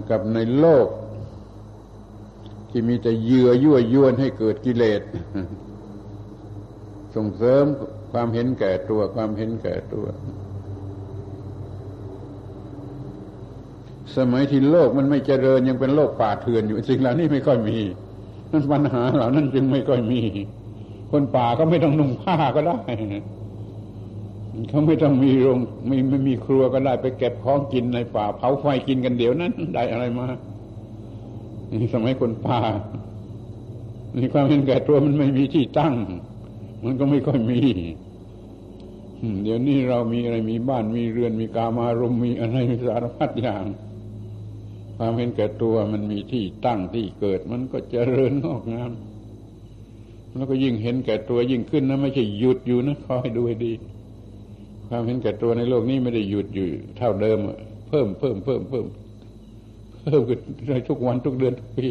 [0.10, 0.88] กับในโลก
[2.70, 5.02] ที่มีแต่เยื่อยั่วยวนให้เกิดกิเลส
[7.16, 7.66] ส่งเสริม
[8.12, 10.06] ความเห็นแก่ตัวความเห็นแก่ตัว
[14.18, 17.78] สมัยที่โลกมันไม่เจริญยังเป็นโลกป่าเถื่อนอยู่สิ่งเหล่านี้ไม่ค่อยมี
[18.52, 20.22] นั่นปัญหาเหล่านั้นจึงไม่ค่อยมี
[21.12, 22.80] คนป่าก็ไม่ต้องนุ่งผ้าก็ได้
[24.70, 30.28] เขาไม่ต้องมีโรงไม่ไม่มีครัวก็ได้ไปเก็บของกินในป่า เผาไฟกินกันเดี๋ยวนั้น ได้อะไรมา
[31.72, 32.60] นี่สมัยคนป่า
[34.14, 35.94] ในความเห็นแก่ตัวมันไม่มีที่ตั้ง
[36.84, 37.62] มันก็ไม่ค่อยมี
[39.44, 43.64] เดี๋ยวนี้เรามีอะไรมีบ้านมีเรือนมีกามารมมีอะไรมีสารพัดอย่าง
[44.98, 48.92] ความเห็นแก่ตัวมันมีที่ตั้งที่เกิด มันก็เจริญงอกงาม
[50.36, 53.74] แล้วก็ยิ่งเห็นแก่ตัวยิ่งขึ้นนะไม่ใช่หยุดอยู่นะคอยดูให้ดี
[54.88, 56.68] ความเห็นแก่ตัวในโลกนี้ไม่ได้หยุดอยู่
[56.98, 57.40] เท่าเดิม
[57.90, 58.86] เพิ่มเพิ่มเพิ่มเพิ่ม
[60.04, 60.40] เพิ่มขึ้น
[60.90, 61.86] ทุกวันทุกเดือนทุกปี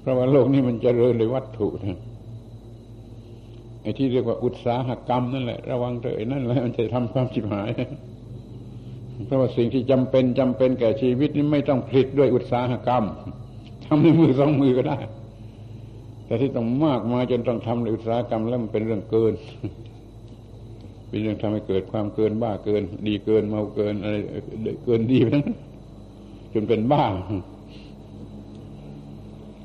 [0.00, 1.98] เพราะว่าโลกนี้มันจเจริญเลยวัตถุนะ
[3.82, 7.70] ไอ้ที่เรียกว่าอุตสาหกรรมนั่นแหละ ระวังเถอะนั่นแหละมันจะทำความชิบหาย
[9.26, 13.04] เพราะว่าสิ่งที่จำเป็นจำเป็นแก่ชีวิตนี้ไม่ต้องผลิตด้วยอุตสาหกรรม
[13.84, 14.98] ทำในมือสองมือก็ได้
[16.26, 19.34] แต่ที่ต้องมากมาจนต้องทำในอุตสาหกรรมแล้วมันเป็นเรื่องเกิน
[21.08, 24.16] เป็นเรื่องทำให้เกิดความเกินบ้าเกิน ดีเกินเมาเกินอะไร
[24.84, 25.44] เกินดีไปทั้ง
[26.54, 27.04] จนเป็นบ้า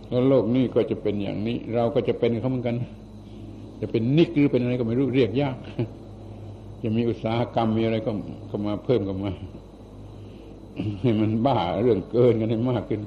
[0.10, 2.76] แล้วโลกนี้ก็จะเป็นอย่างนี้ เราก็จะเป็นเขาเหมือนกัน
[3.82, 5.56] จะเป็นนิกหรือเป็นอะไรก็ไม่รู้เรียกยาก
[6.84, 8.12] จะมีอุตสาหกรรมมีอะไรก็
[8.48, 9.32] เข้ามาเพิ่มกันมา
[11.02, 13.02] ให้มันบ้าเรื่องเกินกันให้มากขึ้น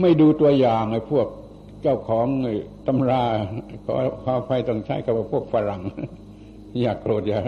[0.00, 1.26] ไม่ดูตัวอย่างไอ้พวก
[1.82, 2.26] เจ้าของ
[2.86, 3.24] ตำรา
[3.84, 5.80] ขอขอไฟต้องใช้กับพวกฝรั่ง
[6.82, 7.40] อยากโกรธอย่า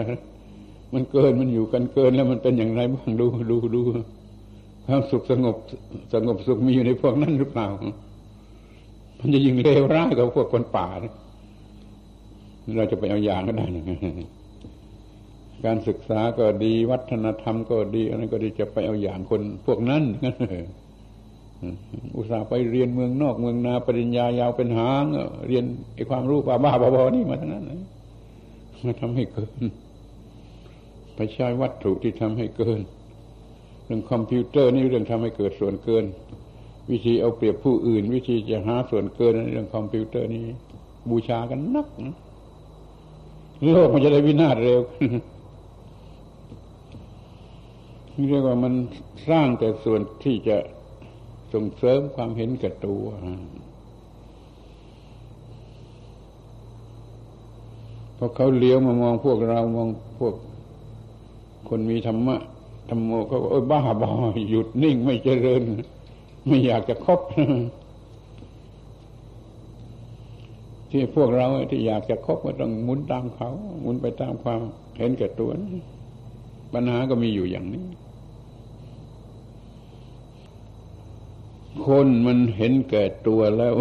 [0.93, 3.81] มันเกินมันอยู่กันเกินแล้วมันเป็นอย่างไรบ้างดูดูดู
[4.85, 5.55] ความสุขสงบ
[6.13, 7.67] สงบสุขมีอยู่ในพวกนั้นหรือเปล่า
[9.19, 10.87] มันจะยิ่งเลวร้ายกว่าพวกคนป่า
[12.77, 13.65] เราจะไปเอาอย่างก็ได้
[15.65, 20.03] การศึกษาก็ดีวัฒนธรรมก็ดีอะไรก็ดีจะไปเอาอย่างคนพวกนั้น
[22.15, 25.05] อุตส่าห์ไปเรียนเมืองนอกเมืองนาปริญญายาวเป็นหาง
[25.47, 25.63] เรียน
[25.95, 27.63] ไอ้ความรู้บ้าบ้าบอนี่มาทั้งนั้น
[28.85, 29.63] มาทำให้เกิน
[31.15, 32.79] ไปใช้วัตถุที่ทำให้เกิน
[33.85, 36.05] เรื่องคอมพิวเตอร์นี่เรื่องทำให้เกิดส่วนเกิน
[36.91, 40.43] วิธีเอาเปรียบผู้อื่น วิธีจะหาส่วนเกินในเรื่องคอมพิวเตอร์นี้
[41.09, 41.87] บูชากันนัก
[43.71, 44.81] โลกมันจะได้วินาศเร็ว
[48.29, 48.73] เรียกว่ามัน
[49.29, 50.57] สร้างแต่ส่วนที่จะ
[51.53, 53.03] ส่งเสริมความเห็นแก่ตัว
[58.17, 59.89] พอเขาเลี้ยวมามองพวกเรามอง
[60.19, 60.35] พวก
[61.69, 62.35] คนมีธรรมะ
[62.89, 64.11] ธรรมโมเขาบอกโอ้บ้าบอ
[64.49, 65.63] หยุดนิ่งไม่เจริญ
[66.47, 67.19] ไม่อยากจะคบ
[70.95, 73.49] ที่พวกเราที่อยากจะคบก็ต้องหมุนตามเขา
[73.81, 74.61] หมุนไปตามความ
[74.97, 75.49] เห็นแก่ตัว
[76.73, 77.85] ปัญหาก็มีอยู่อย่างนี้
[81.85, 83.73] คนมันเห็นแก่ตัวแล้ว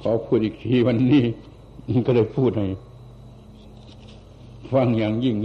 [0.00, 1.22] ขอพูดอีกทีวันนี้
[2.06, 2.68] ก็เลยพูดให้
[4.72, 5.36] ฟังอย่างยิ่ง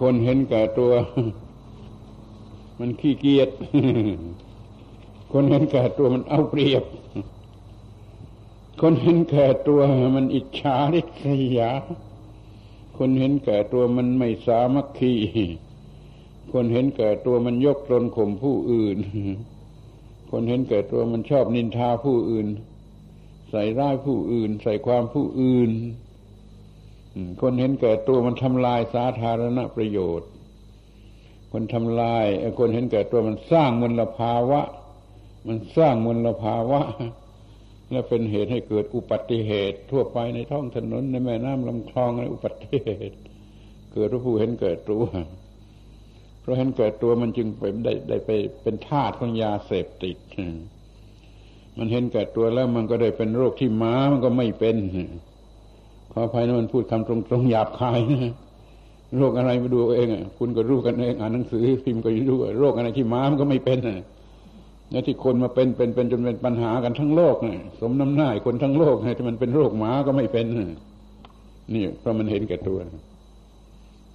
[0.00, 0.92] คนเห็นแก่ตัว
[2.78, 3.48] มันขี้เกียจ
[5.32, 6.84] คนเห็นแก่ตัวมันเอาเปรียบ
[8.80, 9.80] คนเห็นแก่ตัว
[10.16, 11.24] มันอิจฉาริษ
[11.58, 11.70] ยา
[12.98, 15.14] คนเห็นแก่ตัวมันไม่สามัคคี
[16.52, 18.98] คนเห็นแก่ตัวมันยกตนข่มผู้อื่น
[20.30, 22.46] คนเห็นแก่ตัวมันชอบนินทาผู้อื่น
[23.50, 25.70] ใส่ร้ายผู้อื่น ใส่ความผู้อื่น
[27.40, 30.30] คนเห็นแก่ตัวมันทำลายสาธารณประโยชน์
[31.52, 32.26] คนทำลาย
[32.58, 34.60] คนเห็นแก่ตัวมันสร้างมลภาวะ
[35.46, 36.82] มันสร้างมลภาวะ
[37.90, 43.16] และเป็นเหตุให้เกิดอุบัติเหตุ ทั่วไปในท้องถนนในแม่น้ำลำคลองในอุบัติเหตุ
[43.92, 45.04] เกิดผู้เห็นเกิดตัว
[46.40, 48.30] เพราะเห็นเกิดตัวมันจึงไปได้ได้ไป
[48.62, 50.16] เป็นธาตุของยาเสพติด
[51.78, 54.76] มันเห็นเกิดตัวแล้วมันก็ได้เป็นโรคที่ม้ามันก็ไม่เป็น
[56.12, 58.32] ขออภัยนะมันพูดคำตรงๆหยาบคายนะ
[59.18, 63.98] โรคอะไรมาดูเองอะคุณก็รู้กันเองอ่านหนังสือพิมพ์ก็รู้โรคอะไรที่ม้ามันก็ไม่เป็นนะ
[64.90, 70.46] แล้วที่คนมาเป็นเป็นเป็นจนเป็นปัญหากันทั้งโลกเนี่ยสมน้ำหน้าคนทั้งโลกเนี่ยที่มันเป็นโรคหมาก็ไม่เป็น
[71.74, 72.78] นี่เพราะมันเห็นแก่ตัว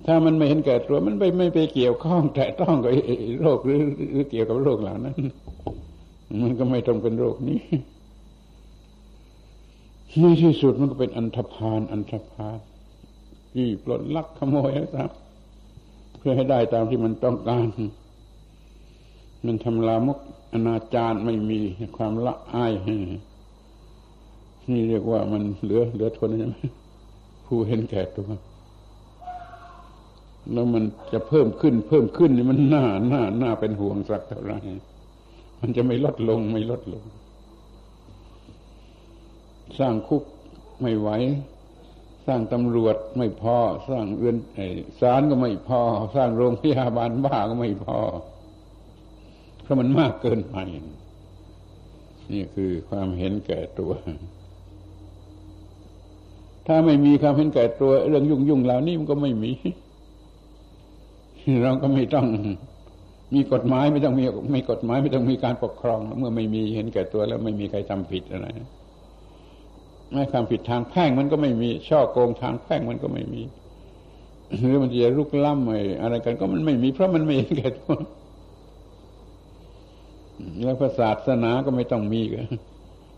[0.06, 2.92] ถ้ามันไม่เห็นแก่ตัว มันไม่ไม่ไปเกี่ยวข้อง แต่ต้องกับ
[3.42, 3.80] โรคหรือ
[4.12, 5.16] หรือเกี่ยวกับโรคเหล่านั้น
[6.42, 7.60] มันก็ไม่ต้องเป็นโรคนี้
[10.20, 12.58] ในที่สุดมันก็เป็นอันธพาลอันธพาล
[13.54, 15.12] ที่ปลดลักขโมยนะครับ
[16.20, 17.68] เพื่อให้ได้ตามที่มันต้องการ
[19.46, 20.20] มันทำลามก
[20.54, 21.60] อนาจารไม่มี
[21.98, 22.74] ความละอาย
[24.72, 26.56] นี่เรียกว่ามันเหลือเหลือทนใช่ไหม
[27.46, 28.30] ผู้เห็นแก่ตัว
[30.52, 30.84] แล้วมัน
[31.14, 34.58] จะเพิ่มขึ้น เพิ่มขึ้นนี่มันน่าน่าน่าเป็นห่วงสักเท่าไหร่
[35.60, 37.04] มันจะไม่ลดลงไม่ลดลง
[39.80, 40.24] สร้างคุก
[40.82, 41.10] ไม่ไหว
[42.26, 43.58] สร้างตำรวจไม่พอ
[43.90, 44.36] สร้างเรือน
[45.02, 45.82] ศาลก็ไม่พอ
[46.16, 48.00] สร้างโรงพยาบาลบ้าก็ไม่พอ
[49.64, 50.58] เพราะมันมากเกินไป
[52.34, 53.92] นี่คือความเห็นแก่ตัว
[56.68, 59.52] ถ้าไม่มีความเห็นแก่ตัว เรื่องยุ่งยุ่งเหล่านี้มันก็ไม่มี
[61.64, 62.28] เราก็ไม่ต้อง
[63.34, 68.48] มีกฎหมายไม่ต้องมีมีกฎหมายไม่ต้องมีการปกครอง เมื่อไม่มีเห็นแก่ตัวแล้วไม่มีใครทำผิดอะไร
[70.12, 73.42] ไม่ความผิดทางแพ่งมันก็ไม่มี ช่อโกงทางแพ่งมันก็ไม่มี
[74.60, 77.96] หรือมันจะลุกล้ำอะไรกันก็มันไม่มี เพราะมันไม่เห็นแก่ตัว
[80.64, 82.46] แล้วศาสนาก็ไม่ต้องมีกัน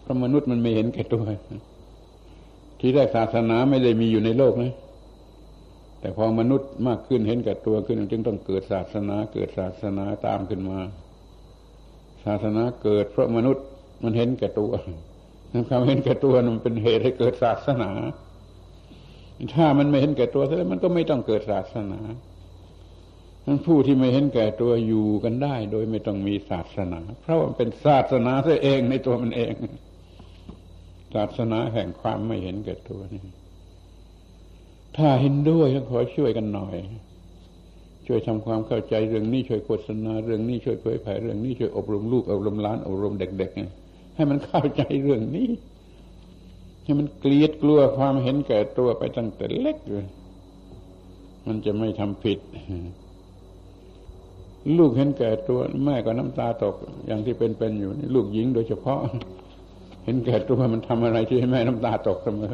[0.01, 1.24] เพราะมนุษย์มันไม่เห็นแก่ตัว
[2.80, 4.74] ที่แรกศาสนาไม่ได้มีอยู่ในโลกนะ
[5.99, 10.80] แต่พอมนุษย์มากขึ้นเห็นแก่ตัวขึ้นจึงต้องเกิดศาสนา เกิดศาสนาตามขึ้นมา
[12.26, 13.66] ศาสนาเกิด เพราะมนุษย์
[14.03, 14.72] มันเห็นแก่ตัว
[15.70, 17.91] ความเห็นแก่ตัวมันเป็นเหตุให้เกิดศาสนา
[19.53, 21.99] ถ้ามันไม่เห็นแก่ตัวแล้วมันก็ไม่ต้องเกิดศาสนา
[23.65, 29.53] ผู้ที่ไม่เห็นแก่ตัวอยู่กันได้ โดยไม่ต้องมีศาสนา เพราะมันเป็นศาสนาตัวเองในตัวมันเอง
[31.13, 33.21] ศาสนาแห่งความไม่เห็นแก่ตัวนี่
[34.97, 36.75] ถ้าเห็นด้วยก็ขอช่วยกันหน่อย
[38.07, 45.49] ช่วยทำความเข้าใจเรื่องนี้ช่วยโฆษณาเรื่องนี้ช่วยเผยแผ่เรื่องนี้ช่วยอบรมลูกอบรมล้านอบรมเด็กๆให้มันเข้าใจเรื่องนี้
[46.83, 50.05] ให้มันเกลียดกลัวความเห็นแก่ตัวไปตั้งแต่เล็กเลย
[51.47, 52.39] มันจะไม่ทำผิด
[54.80, 56.76] ลูกเห็นแก่ตัวแม่ก็น้ำตาตก
[57.07, 58.99] อย่างที่เป็นๆอยู่นี่ลูกหญิงโดยเฉพาะ
[60.05, 62.53] เห็นแก่ตัวมันทำอะไรที่ให้แม่น้ำตาตกเสมอ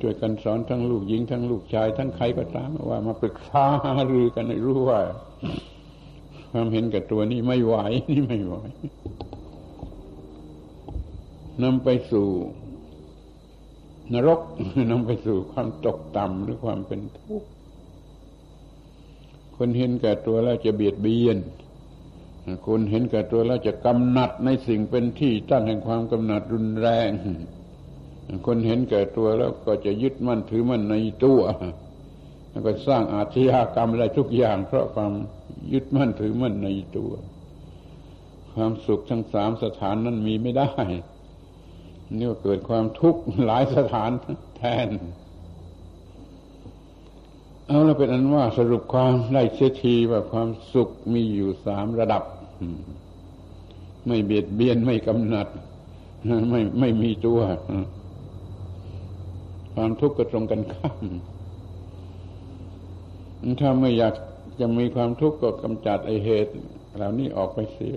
[0.00, 5.00] ช่วยกันสอนทั้งลูกหญิงทั้งลูกชาย ทั้งใครก็ตามว่ามาปรึกษาหารือกันให้รู้ว่า
[6.50, 7.74] ความเห็นแก่ตัวนี่ไม่ไหว
[8.10, 8.54] นี่ไม่ไหว
[11.62, 12.28] นำไปสู่
[14.14, 14.40] นรก
[14.90, 17.48] นำไปสู่ความตกต่ำหรือความเป็นทุกข์
[19.56, 21.38] คนเห็นแก่ตัวแล้วจะเบียดเบียน
[22.66, 27.10] คนเห็นแก่ตัวแล้วจะกำหนัดในสิ่งเป็นที่ตั้งแห่งความกำหนัดรุนแรง
[28.46, 30.94] คนเห็นแก่ตัวแล้วก็จะยึดมั่นถือมั่นใน
[31.24, 31.40] ตัว
[32.50, 35.12] แล้วก็สร้างอาชญากรรมอะไรทุกอย่าง เพราะความ
[35.72, 37.12] ยึดมั่นถือมั่นในตัว
[38.54, 40.72] ความสุขทั้งสามสถานนั้นมีไม่ได้
[42.16, 44.10] นี่ก็เกิดความทุกข์หลายสถาน
[44.56, 44.88] แทน
[47.68, 52.22] เอาแล้วเป็นอันว่าสรุปความได้เสียทีว่าความสุขมีอยู่สามระดับ
[54.06, 55.48] ไม่เบียดเบียนไม่กำหนัด
[56.50, 57.40] ไม่ไม่มีตัว
[59.74, 61.04] ความทุกข์ก็ตรงกันข้าม
[63.60, 64.14] ถ้าไม่อยาก
[64.60, 66.52] จะมีความทุกข์ก็กำจัดไอเหตุ
[66.96, 67.94] เหล่านี้ออกไปเสีย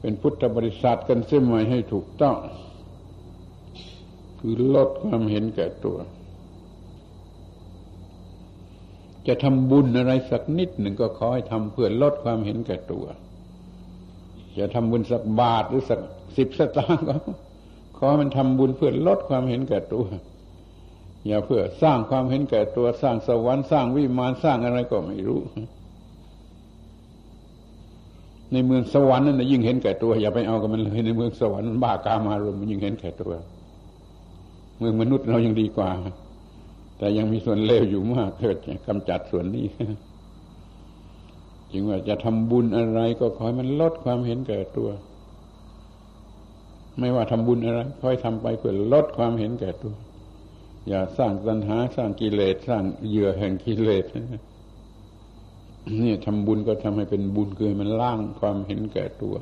[0.00, 2.36] เป็นพุทธบริษัทกันเส้นใหม่ให้ถูกต้อง
[4.38, 5.98] คือลดความเห็นแก่ตัว
[9.28, 13.06] จะทำบุญอะไรสักนิดหนึ่งก็ขอให้ทำเพื่อลดความเห็นแก่ตัว
[14.58, 16.00] จะทำบุญสักบาทหรือสัก
[16.36, 17.16] สิบสตางค์ก็
[17.98, 20.06] ขอมันทำบุญเพื่อลดความเห็นแก่ตัว
[21.26, 25.40] อย่าเพื่อสร้างความเห็นแก่ตัวสร้างสวรรค์สร้างวิมานสร้างอะไรก็ไม่รู้
[28.52, 33.32] ในเมืองสวรรค์นั่นยิ่งเห็นแก่ตัว อย่าไปเอากับมันเลยในเมืองสวรรค์มันบ้ากามารมมันยิ่งเห็นแก่ตัว
[34.78, 35.90] เมืองมนุษย์เรายังดีกว่า
[36.98, 39.66] แต่ยังมีส่วนเลวอยู่มากเกิดกำจัดส่วนนี้
[41.72, 44.88] จึงว่าจะทำบุญอะไรก็ขอให้มันลดความเห็นแก่ตัว
[46.98, 49.94] ไม่ว่าทำบุญอะไรคอยทำไปเพื่อลดความเห็นแก่ตัว
[50.88, 54.04] อย่าสร้างตัณหาสร้างกิเลสสร้างเหยื่อแห่งกิเลส
[56.02, 59.34] นี่ทำบุญก็ทำให้เป็นบุญคือมันล่างความเห็นแก่ตัว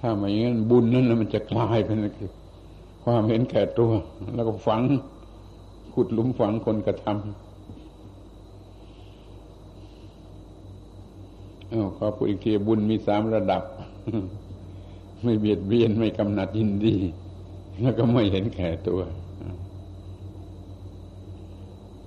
[0.00, 1.98] ถ้าไม่อย่างนั้นบุญนั้นมันจะกลายเป็น
[3.04, 3.90] ความเห็นแก่ตัว
[4.34, 4.82] แล้วก็ฝัง
[5.94, 7.16] ขุดหลุมฝังคนกระทำ
[11.72, 13.62] อาขอพูดอีกทีบุญมีสามระดับ
[15.22, 16.96] ไม่เบียดเบียนไม่กำหนัดยินดี
[17.80, 19.00] แล้วก็ไม่เห็นแก่ตัว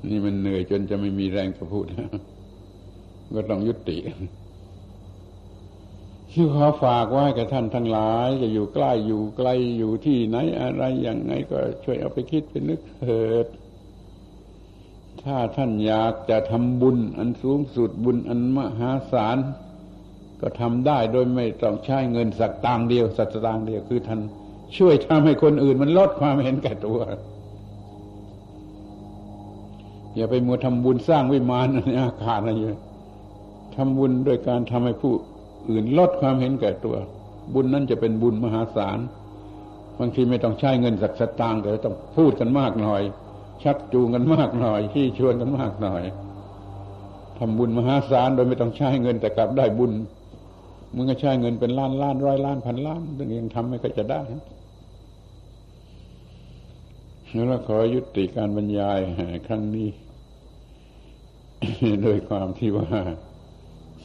[0.10, 1.86] นี่มันเหนื่อยจนจะไม่มีแรงจะพูด
[3.36, 3.98] ก็ต้องยุติ
[6.32, 13.48] ที่ขอฝากไว้กับท่านทั้งหลาย จะอยู่ใกล้อยู่ไกลอยู่ที่ไหนอะไรอย่างไงก็ช่วยเอาไปคิดไปนึกเถิด
[15.28, 19.38] ถ้าท่านอยากจะทำบุญอันสูงสุดบุญอันมหาศาล
[20.42, 24.20] ก็ทำได้โดยไม่ต้องใช้เงินสักตางเดียวสักตางเดียวคือท่าน
[24.78, 27.00] ช่วยทำให้คนอื่นมันลดความเห็นแก่ตัว
[30.16, 32.70] อย่าไปมัวทำบุญสร้างวิมานในอากาศอะไรอยู่
[33.76, 35.14] ทำบุญโดยการทำให้ผู้
[35.70, 36.96] อื่นลดความเห็นแก่ตัว
[37.54, 39.00] บุญนั้นจะเป็นบุญมหาศาล
[40.00, 43.02] บางทีไม่ต้องใช้เงินสักสตางค์แต่ต้องพูดกันมากหน่อย
[43.64, 46.04] ชักจูงกันมากหน่อยที่ชวนกันมากหน่อย
[47.38, 49.94] ทำบุญมหาศาลโดยไม่ต้องใช้เงินแต่กลับได้บุญ
[50.96, 54.22] มึงก็ใช้เงินเป็นล้านล้านร้อยล้านพันล้านตึงยังทำไม่ก็จะได้
[57.48, 59.00] แล้วขอยุติการบรรยาย
[59.48, 59.90] ครั้งนี้
[62.04, 62.88] โดยความที่ว่า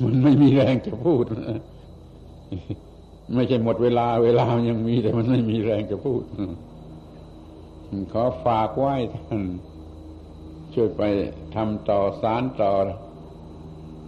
[0.05, 1.25] มันไม่มีแรงจะพูด
[3.35, 6.23] ไม่ใช่หมดเวลาเวลายังมีแต่มันไม่มีแรงจะพูด
[8.13, 9.43] ขอฝากไว้ท่าน
[10.75, 11.03] ช่วยไป
[11.55, 12.73] ทำต่อสารต่อ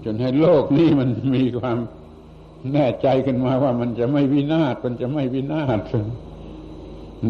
[0.05, 1.79] จนให้โลกนี้มันมีความ
[2.73, 5.81] แน่ใจกันมาว่ามันจะไม่วินาศมันจะไม่วินาศ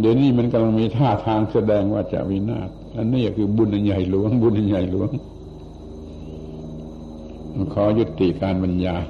[0.00, 5.10] เดี๋ยวนี้มันกำลังมีท่าทางแสดงว่าจะวินาศอันนี้คือบุญใหญ่หลวง บุญใหญ่หลวง
[7.74, 9.06] ขอยุติการบรรยาย